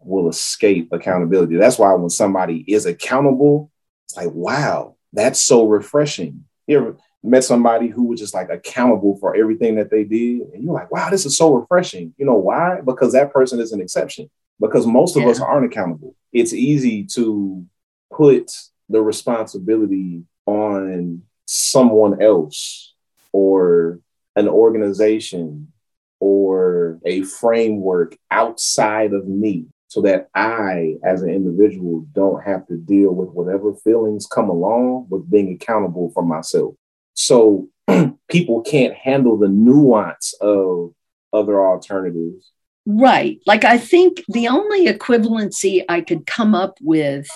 will 0.00 0.28
escape 0.28 0.88
accountability. 0.92 1.56
That's 1.56 1.78
why 1.78 1.92
when 1.94 2.10
somebody 2.10 2.64
is 2.66 2.86
accountable, 2.86 3.70
it's 4.06 4.16
like, 4.16 4.30
wow, 4.30 4.96
that's 5.12 5.40
so 5.40 5.66
refreshing. 5.66 6.44
You 6.66 6.78
ever 6.78 6.96
met 7.22 7.44
somebody 7.44 7.88
who 7.88 8.04
was 8.04 8.20
just 8.20 8.34
like 8.34 8.50
accountable 8.50 9.16
for 9.18 9.34
everything 9.34 9.76
that 9.76 9.90
they 9.90 10.04
did. 10.04 10.42
And 10.52 10.62
you're 10.62 10.74
like, 10.74 10.90
wow, 10.90 11.10
this 11.10 11.26
is 11.26 11.36
so 11.36 11.52
refreshing. 11.54 12.14
You 12.16 12.26
know 12.26 12.36
why? 12.36 12.80
Because 12.80 13.12
that 13.12 13.32
person 13.32 13.60
is 13.60 13.72
an 13.72 13.80
exception. 13.80 14.30
Because 14.60 14.86
most 14.86 15.16
of 15.16 15.22
yeah. 15.22 15.30
us 15.30 15.40
aren't 15.40 15.66
accountable. 15.66 16.14
It's 16.32 16.52
easy 16.52 17.04
to 17.14 17.64
put 18.12 18.50
the 18.88 19.00
responsibility 19.00 20.24
on 20.46 21.22
someone 21.46 22.22
else 22.22 22.94
or 23.32 24.00
an 24.36 24.48
organization 24.48 25.72
or 26.20 26.98
a 27.04 27.22
framework 27.22 28.16
outside 28.30 29.12
of 29.12 29.26
me 29.26 29.66
so 29.88 30.02
that 30.02 30.28
I, 30.34 30.96
as 31.02 31.22
an 31.22 31.30
individual, 31.30 32.06
don't 32.12 32.42
have 32.42 32.66
to 32.66 32.76
deal 32.76 33.14
with 33.14 33.30
whatever 33.30 33.74
feelings 33.74 34.26
come 34.26 34.50
along 34.50 35.06
with 35.08 35.30
being 35.30 35.52
accountable 35.52 36.10
for 36.12 36.22
myself. 36.22 36.74
So 37.14 37.68
people 38.30 38.60
can't 38.62 38.94
handle 38.94 39.38
the 39.38 39.48
nuance 39.48 40.34
of 40.40 40.92
other 41.32 41.64
alternatives. 41.64 42.52
Right. 42.84 43.40
Like 43.46 43.64
I 43.64 43.78
think 43.78 44.22
the 44.28 44.48
only 44.48 44.86
equivalency 44.86 45.84
I 45.88 46.02
could 46.02 46.26
come 46.26 46.54
up 46.54 46.78
with, 46.82 47.26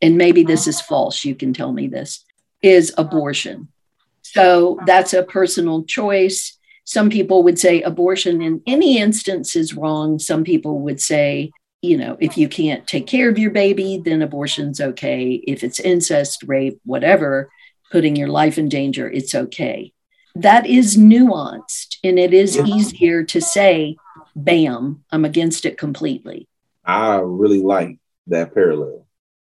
and 0.00 0.16
maybe 0.16 0.42
this 0.42 0.66
is 0.66 0.80
false, 0.80 1.24
you 1.24 1.34
can 1.34 1.52
tell 1.52 1.72
me 1.72 1.88
this, 1.88 2.24
is 2.62 2.94
abortion. 2.96 3.68
So 4.22 4.78
that's 4.86 5.12
a 5.12 5.22
personal 5.22 5.84
choice. 5.84 6.58
Some 6.90 7.08
people 7.08 7.44
would 7.44 7.56
say 7.56 7.82
abortion 7.82 8.42
in 8.42 8.62
any 8.66 8.98
instance 8.98 9.54
is 9.54 9.76
wrong. 9.76 10.18
Some 10.18 10.42
people 10.42 10.80
would 10.80 11.00
say, 11.00 11.52
you 11.82 11.96
know, 11.96 12.16
if 12.18 12.36
you 12.36 12.48
can't 12.48 12.84
take 12.84 13.06
care 13.06 13.28
of 13.28 13.38
your 13.38 13.52
baby, 13.52 14.02
then 14.04 14.22
abortion's 14.22 14.80
okay. 14.80 15.34
If 15.46 15.62
it's 15.62 15.78
incest, 15.78 16.42
rape, 16.48 16.80
whatever, 16.84 17.48
putting 17.92 18.16
your 18.16 18.26
life 18.26 18.58
in 18.58 18.68
danger, 18.68 19.08
it's 19.08 19.36
okay. 19.36 19.92
That 20.34 20.66
is 20.66 20.96
nuanced 20.96 21.98
and 22.02 22.18
it 22.18 22.34
is 22.34 22.58
easier 22.58 23.22
to 23.22 23.40
say, 23.40 23.94
bam, 24.34 25.04
I'm 25.12 25.24
against 25.24 25.66
it 25.66 25.78
completely. 25.78 26.48
I 26.84 27.18
really 27.18 27.62
like 27.62 28.00
that 28.26 28.52
parallel 28.52 29.06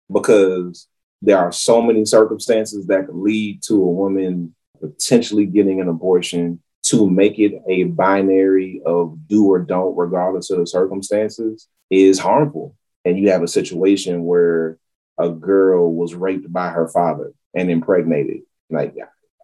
because 0.10 0.88
there 1.22 1.40
are 1.40 1.52
so 1.52 1.82
many 1.82 2.06
circumstances 2.06 2.88
that 2.88 3.08
could 3.08 3.16
lead 3.16 3.64
to 3.64 3.74
a 3.74 3.86
woman 3.86 4.56
potentially 4.80 5.46
getting 5.46 5.82
an 5.82 5.90
abortion 5.90 6.62
to 6.94 7.10
make 7.10 7.40
it 7.40 7.62
a 7.68 7.86
binary 7.86 8.82
of 8.86 9.18
do 9.28 9.48
or 9.48 9.60
don't, 9.60 9.98
regardless 9.98 10.52
of 10.52 10.60
the 10.60 10.68
circumstances, 10.68 11.68
is 11.90 12.20
harmful. 12.20 12.76
And 13.04 13.18
you 13.18 13.32
have 13.32 13.42
a 13.42 13.48
situation 13.48 14.26
where 14.26 14.78
a 15.18 15.30
girl 15.30 15.92
was 15.92 16.14
raped 16.14 16.54
by 16.54 16.70
her 16.70 16.88
father 16.88 17.34
and 17.56 17.72
impregnated. 17.72 18.42
Like, 18.70 18.96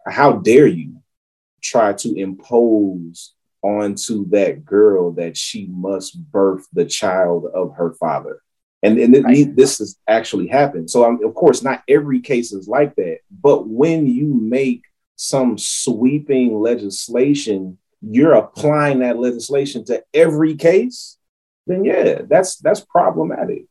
how 0.06 0.32
dare 0.32 0.68
you 0.68 1.02
try 1.60 1.92
to 1.94 2.14
impose 2.14 3.34
onto 3.62 4.28
that 4.30 4.64
girl 4.64 5.12
that 5.12 5.36
she 5.36 5.66
must 5.66 6.16
birth 6.30 6.66
the 6.72 6.84
child 6.84 7.46
of 7.52 7.74
her 7.74 7.94
father? 7.94 8.42
And, 8.82 8.96
and 8.98 9.24
right. 9.24 9.54
this 9.54 9.78
has 9.78 9.98
actually 10.06 10.46
happened. 10.46 10.88
So, 10.88 11.04
um, 11.04 11.20
of 11.24 11.34
course, 11.34 11.62
not 11.62 11.82
every 11.88 12.20
case 12.20 12.52
is 12.52 12.68
like 12.68 12.94
that. 12.94 13.18
But 13.30 13.68
when 13.68 14.06
you 14.06 14.32
make 14.32 14.84
some 15.20 15.58
sweeping 15.58 16.58
legislation, 16.58 17.76
you're 18.00 18.32
applying 18.32 19.00
that 19.00 19.18
legislation 19.18 19.84
to 19.84 20.02
every 20.14 20.54
case, 20.54 21.18
then 21.66 21.84
yeah, 21.84 22.22
that's 22.26 22.56
that's 22.56 22.80
problematic. 22.80 23.66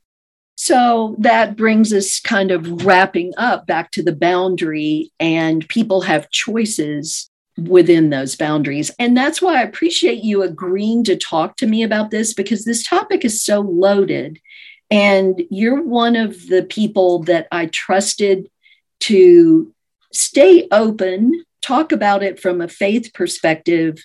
So 0.58 1.16
that 1.18 1.56
brings 1.56 1.92
us 1.92 2.20
kind 2.20 2.52
of 2.52 2.86
wrapping 2.86 3.34
up 3.38 3.66
back 3.66 3.90
to 3.94 4.04
the 4.04 4.16
boundary, 4.16 5.12
and 5.20 5.68
people 5.70 6.02
have 6.02 6.30
choices 6.30 7.32
within 7.58 8.12
those 8.12 8.36
boundaries. 8.36 8.92
And 9.00 9.18
that's 9.18 9.42
why 9.42 9.58
I 9.58 9.64
appreciate 9.64 10.24
you 10.24 10.44
agreeing 10.44 11.04
to 11.06 11.18
talk 11.18 11.58
to 11.58 11.66
me 11.66 11.82
about 11.82 12.12
this 12.12 12.32
because 12.32 12.64
this 12.64 12.88
topic 12.88 13.26
is 13.26 13.42
so 13.42 13.62
loaded. 13.62 14.40
And 14.92 15.42
you're 15.50 15.82
one 15.82 16.16
of 16.16 16.48
the 16.48 16.64
people 16.64 17.24
that 17.24 17.48
I 17.52 17.66
trusted 17.66 18.52
to 19.02 19.74
stay 20.14 20.68
open, 20.72 21.44
talk 21.62 21.92
about 21.92 22.24
it 22.24 22.40
from 22.40 22.62
a 22.62 22.68
faith 22.68 23.14
perspective, 23.14 24.04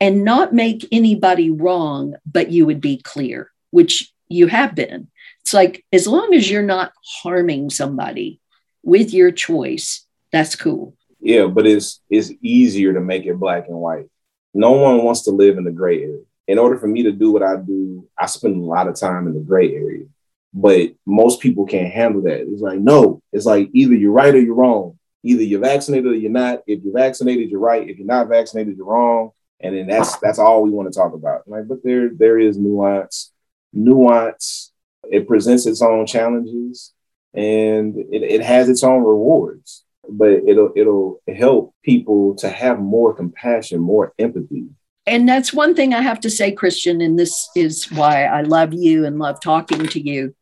and 0.00 0.24
not 0.24 0.52
make 0.52 0.86
anybody 0.90 1.50
wrong, 1.50 2.14
but 2.26 2.50
you 2.50 2.66
would 2.66 2.80
be 2.80 2.96
clear, 2.98 3.50
which 3.70 4.12
you 4.28 4.48
have 4.48 4.74
been. 4.74 5.08
It's 5.42 5.54
like 5.54 5.84
as 5.92 6.06
long 6.06 6.34
as 6.34 6.50
you're 6.50 6.62
not 6.62 6.92
harming 7.22 7.70
somebody 7.70 8.40
with 8.82 9.12
your 9.12 9.30
choice, 9.30 10.06
that's 10.32 10.56
cool. 10.56 10.96
Yeah, 11.20 11.46
but 11.46 11.66
it's 11.66 12.00
it's 12.10 12.32
easier 12.42 12.94
to 12.94 13.00
make 13.00 13.26
it 13.26 13.38
black 13.38 13.68
and 13.68 13.76
white. 13.76 14.06
No 14.54 14.72
one 14.72 15.04
wants 15.04 15.22
to 15.22 15.30
live 15.30 15.56
in 15.56 15.64
the 15.64 15.70
gray 15.70 16.02
area. 16.02 16.22
In 16.48 16.58
order 16.58 16.76
for 16.76 16.88
me 16.88 17.04
to 17.04 17.12
do 17.12 17.30
what 17.30 17.42
I 17.42 17.56
do, 17.56 18.08
I 18.18 18.26
spend 18.26 18.56
a 18.56 18.64
lot 18.64 18.88
of 18.88 18.98
time 18.98 19.26
in 19.26 19.34
the 19.34 19.40
gray 19.40 19.72
area. 19.72 20.06
But 20.52 20.94
most 21.06 21.40
people 21.40 21.64
can't 21.64 21.92
handle 21.92 22.22
that. 22.22 22.40
It's 22.40 22.60
like, 22.60 22.80
no, 22.80 23.22
it's 23.32 23.46
like 23.46 23.70
either 23.72 23.94
you're 23.94 24.12
right 24.12 24.34
or 24.34 24.40
you're 24.40 24.54
wrong. 24.54 24.98
Either 25.22 25.42
you're 25.42 25.60
vaccinated 25.60 26.10
or 26.10 26.14
you're 26.14 26.30
not. 26.30 26.62
If 26.66 26.82
you're 26.82 26.94
vaccinated, 26.94 27.50
you're 27.50 27.60
right. 27.60 27.88
If 27.88 27.98
you're 27.98 28.06
not 28.06 28.28
vaccinated, 28.28 28.76
you're 28.76 28.86
wrong. 28.86 29.30
And 29.60 29.76
then 29.76 29.86
that's 29.86 30.16
that's 30.16 30.38
all 30.38 30.62
we 30.62 30.70
want 30.70 30.92
to 30.92 30.98
talk 30.98 31.14
about. 31.14 31.46
Like, 31.46 31.68
but 31.68 31.84
there 31.84 32.10
there 32.10 32.38
is 32.38 32.58
nuance. 32.58 33.32
Nuance 33.72 34.72
it 35.10 35.26
presents 35.26 35.66
its 35.66 35.82
own 35.82 36.06
challenges 36.06 36.92
and 37.34 37.96
it, 37.96 38.22
it 38.22 38.42
has 38.42 38.68
its 38.68 38.84
own 38.84 39.02
rewards, 39.02 39.84
but 40.08 40.42
it'll 40.46 40.72
it'll 40.76 41.22
help 41.34 41.74
people 41.82 42.34
to 42.36 42.48
have 42.48 42.78
more 42.78 43.14
compassion, 43.14 43.80
more 43.80 44.12
empathy. 44.18 44.66
And 45.06 45.28
that's 45.28 45.52
one 45.52 45.74
thing 45.74 45.94
I 45.94 46.00
have 46.00 46.20
to 46.20 46.30
say, 46.30 46.54
Kristian, 46.54 47.04
and 47.04 47.18
this 47.18 47.48
is 47.56 47.90
why 47.90 48.24
I 48.24 48.42
love 48.42 48.72
you 48.72 49.04
and 49.04 49.18
love 49.18 49.40
talking 49.40 49.86
to 49.86 50.00
you. 50.00 50.34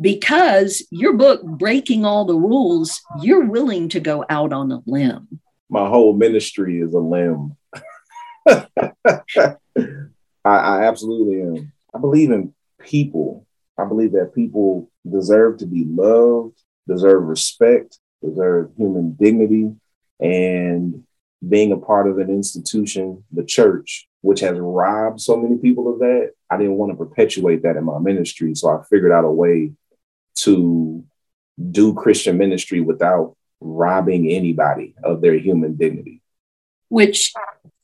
Because 0.00 0.86
your 0.90 1.14
book, 1.14 1.42
Breaking 1.42 2.04
All 2.04 2.24
the 2.24 2.36
Rules, 2.36 3.00
you're 3.20 3.46
willing 3.46 3.88
to 3.90 4.00
go 4.00 4.24
out 4.28 4.52
on 4.52 4.70
a 4.70 4.82
limb. 4.86 5.40
My 5.68 5.88
whole 5.88 6.14
ministry 6.14 6.80
is 6.80 6.94
a 6.94 7.00
limb. 7.00 7.56
I, 8.46 9.56
I 10.44 10.84
absolutely 10.84 11.42
am. 11.42 11.72
I 11.94 11.98
believe 11.98 12.30
in 12.30 12.54
people 12.78 13.46
I 13.78 13.84
believe 13.84 14.12
that 14.12 14.34
people 14.34 14.90
deserve 15.08 15.58
to 15.58 15.66
be 15.66 15.84
loved, 15.84 16.58
deserve 16.88 17.24
respect, 17.24 17.98
deserve 18.22 18.70
human 18.76 19.12
dignity, 19.12 19.74
and 20.20 21.04
being 21.46 21.72
a 21.72 21.76
part 21.76 22.08
of 22.08 22.18
an 22.18 22.30
institution, 22.30 23.22
the 23.30 23.44
church, 23.44 24.08
which 24.22 24.40
has 24.40 24.58
robbed 24.58 25.20
so 25.20 25.36
many 25.36 25.58
people 25.58 25.92
of 25.92 25.98
that, 25.98 26.32
I 26.50 26.56
didn't 26.56 26.76
want 26.76 26.92
to 26.92 26.96
perpetuate 26.96 27.62
that 27.62 27.76
in 27.76 27.84
my 27.84 27.98
ministry. 27.98 28.54
So 28.54 28.70
I 28.70 28.82
figured 28.84 29.12
out 29.12 29.24
a 29.24 29.30
way 29.30 29.72
to 30.36 31.04
do 31.70 31.94
Christian 31.94 32.38
ministry 32.38 32.80
without 32.80 33.36
robbing 33.60 34.30
anybody 34.30 34.94
of 35.02 35.20
their 35.20 35.34
human 35.34 35.76
dignity. 35.76 36.20
Which, 36.88 37.32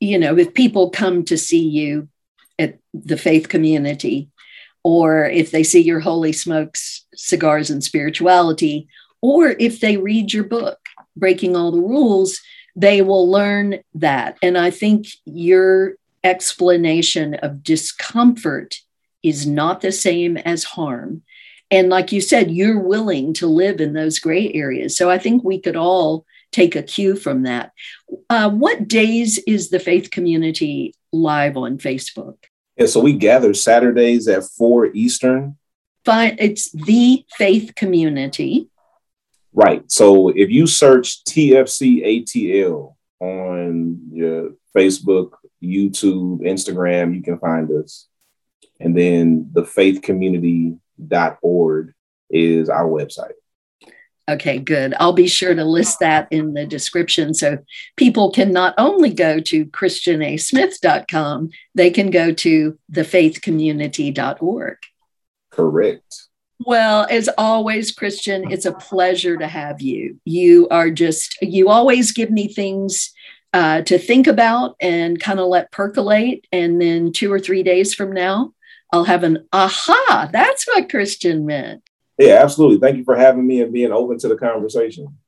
you 0.01 0.19
know, 0.19 0.37
if 0.37 0.55
people 0.55 0.91
come 0.91 1.25
to 1.25 1.37
see 1.37 1.67
you 1.67 2.09
at 2.59 2.79
the 2.95 3.17
faith 3.17 3.49
community, 3.49 4.29
or 4.85 5.25
if 5.25 5.51
they 5.51 5.63
see 5.63 5.81
your 5.81 6.01
holy 6.01 6.33
smokes, 6.33 7.07
cigars, 7.15 7.71
and 7.71 7.83
spirituality, 7.83 8.89
or 9.21 9.51
if 9.51 9.81
they 9.81 9.97
read 9.97 10.33
your 10.33 10.45
book, 10.45 10.79
Breaking 11.17 11.57
All 11.57 11.71
the 11.71 11.81
Rules, 11.81 12.41
they 12.75 13.03
will 13.03 13.31
learn 13.31 13.81
that. 13.95 14.37
And 14.43 14.59
I 14.59 14.71
think 14.71 15.07
your 15.25 15.95
explanation 16.25 17.35
of 17.35 17.63
discomfort 17.63 18.77
is 19.23 19.47
not 19.47 19.81
the 19.81 19.93
same 19.93 20.37
as 20.37 20.65
harm. 20.65 21.23
And 21.73 21.89
like 21.89 22.13
you 22.13 22.21
said, 22.21 22.51
you're 22.51 22.79
willing 22.79 23.33
to 23.35 23.47
live 23.47 23.81
in 23.81 23.95
those 23.95 24.19
gray 24.19 24.53
areas. 24.53 24.95
So 24.95 25.11
I 25.11 25.17
think 25.17 25.43
we 25.43 25.59
could 25.59 25.75
all 25.75 26.27
take 26.53 26.77
a 26.77 26.83
cue 26.83 27.17
from 27.17 27.45
that. 27.45 27.73
Uh, 28.29 28.51
what 28.51 28.87
days 28.87 29.39
is 29.47 29.71
the 29.71 29.81
faith 29.81 30.11
community 30.11 30.95
live 31.13 31.57
on 31.57 31.79
Facebook? 31.79 32.37
Yeah, 32.77 32.87
so 32.87 33.01
we 33.01 33.15
gather 33.15 33.55
Saturdays 33.55 34.29
at 34.29 34.45
4 34.45 34.89
Eastern. 34.89 35.57
Fine, 36.05 36.37
it's 36.39 36.71
the 36.73 37.25
faith 37.39 37.75
community. 37.75 38.69
Right. 39.55 39.91
So 39.91 40.29
if 40.29 40.51
you 40.51 40.67
search 40.67 41.25
TFC 41.25 42.05
ATL 42.05 42.97
on 43.19 44.11
your 44.13 44.51
Facebook, 44.77 45.31
YouTube, 45.63 46.41
Instagram, 46.41 47.15
you 47.15 47.23
can 47.23 47.39
find 47.39 47.71
us. 47.71 48.09
And 48.79 48.95
then 48.95 49.51
the 49.55 49.65
faithcommunity.org 51.01 51.93
is 52.31 52.69
our 52.69 52.85
website. 52.85 53.33
Okay, 54.31 54.59
good. 54.59 54.95
I'll 55.01 55.13
be 55.13 55.27
sure 55.27 55.55
to 55.55 55.65
list 55.65 55.99
that 55.99 56.29
in 56.31 56.55
the 56.55 56.65
description 56.65 57.35
so 57.35 57.59
people 57.97 58.31
can 58.31 58.53
not 58.53 58.75
only 58.79 59.13
go 59.13 59.41
to 59.41 59.67
kristianasmith.com, 59.67 61.51
they 61.75 61.91
can 61.91 62.11
go 62.11 62.33
to 62.33 62.79
thefaithcommunity.org. 62.93 64.77
Correct. 65.51 66.15
Well, 66.65 67.07
as 67.11 67.29
always, 67.37 67.95
Kristian, 67.95 68.53
it's 68.53 68.65
a 68.65 68.73
pleasure 68.73 69.37
to 69.37 69.49
have 69.49 69.83
you. 69.83 70.21
You 70.25 70.69
are 70.71 70.91
just, 70.91 71.37
you 71.43 71.69
always 71.69 72.13
give 72.13 72.31
me 72.31 72.47
things 72.47 73.13
uh, 73.53 73.83
to 73.83 73.99
think 73.99 74.29
about 74.29 74.77
and 74.81 75.21
kind 75.21 75.41
of 75.41 75.49
let 75.49 75.73
percolate. 75.73 76.47
And 76.53 76.81
then 76.81 77.13
two 77.13 77.33
or 77.33 77.41
three 77.41 77.65
days 77.65 77.93
from 77.93 78.13
now, 78.13 78.55
I'll 78.93 79.05
have 79.05 79.25
an 79.25 79.49
aha, 79.53 80.29
that's 80.33 80.67
what 80.67 80.89
Kristian 80.89 81.45
meant. 81.45 81.83
Yeah, 82.19 82.43
absolutely. 82.43 82.79
Thank 82.79 82.99
you 82.99 83.05
for 83.05 83.17
having 83.17 83.47
me 83.47 83.63
and 83.63 83.73
being 83.73 83.91
open 83.91 84.19
to 84.19 84.29
the 84.29 84.37
conversation. 84.37 85.19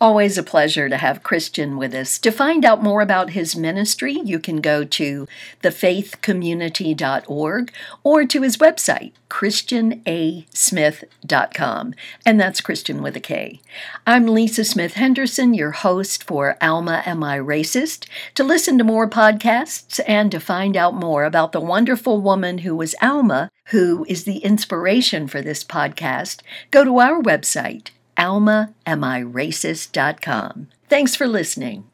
Always 0.00 0.36
a 0.36 0.42
pleasure 0.42 0.88
to 0.88 0.96
have 0.96 1.22
Kristian 1.22 1.78
with 1.78 1.94
us. 1.94 2.18
To 2.18 2.30
find 2.30 2.64
out 2.64 2.82
more 2.82 3.00
about 3.00 3.30
his 3.30 3.56
ministry, 3.56 4.20
you 4.24 4.38
can 4.38 4.60
go 4.60 4.84
to 4.84 5.26
thefaithcommunity.org 5.62 7.72
or 8.04 8.24
to 8.24 8.42
his 8.42 8.56
website, 8.56 9.12
kristianasmith.com. 9.30 11.94
And 12.24 12.40
that's 12.40 12.60
Kristian 12.60 13.02
with 13.02 13.16
a 13.16 13.20
K. 13.20 13.60
I'm 14.06 14.26
Lisa 14.26 14.64
Smith 14.64 14.94
Henderson, 14.94 15.54
your 15.54 15.72
host 15.72 16.24
for 16.24 16.56
Alma 16.60 17.02
Am 17.06 17.24
I 17.24 17.38
Racist? 17.38 18.06
To 18.34 18.44
listen 18.44 18.76
to 18.78 18.84
more 18.84 19.08
podcasts 19.08 20.00
and 20.06 20.30
to 20.30 20.40
find 20.40 20.76
out 20.76 20.94
more 20.94 21.24
about 21.24 21.52
the 21.52 21.60
wonderful 21.60 22.20
woman 22.20 22.58
who 22.58 22.76
was 22.76 22.94
Alma, 23.02 23.50
who 23.66 24.06
is 24.08 24.24
the 24.24 24.38
inspiration 24.38 25.26
for 25.26 25.42
this 25.42 25.64
podcast, 25.64 26.40
go 26.70 26.84
to 26.84 26.98
our 26.98 27.20
website, 27.20 27.90
almaamiracist.com. 28.16 30.68
Thanks 30.88 31.16
for 31.16 31.26
listening. 31.26 31.90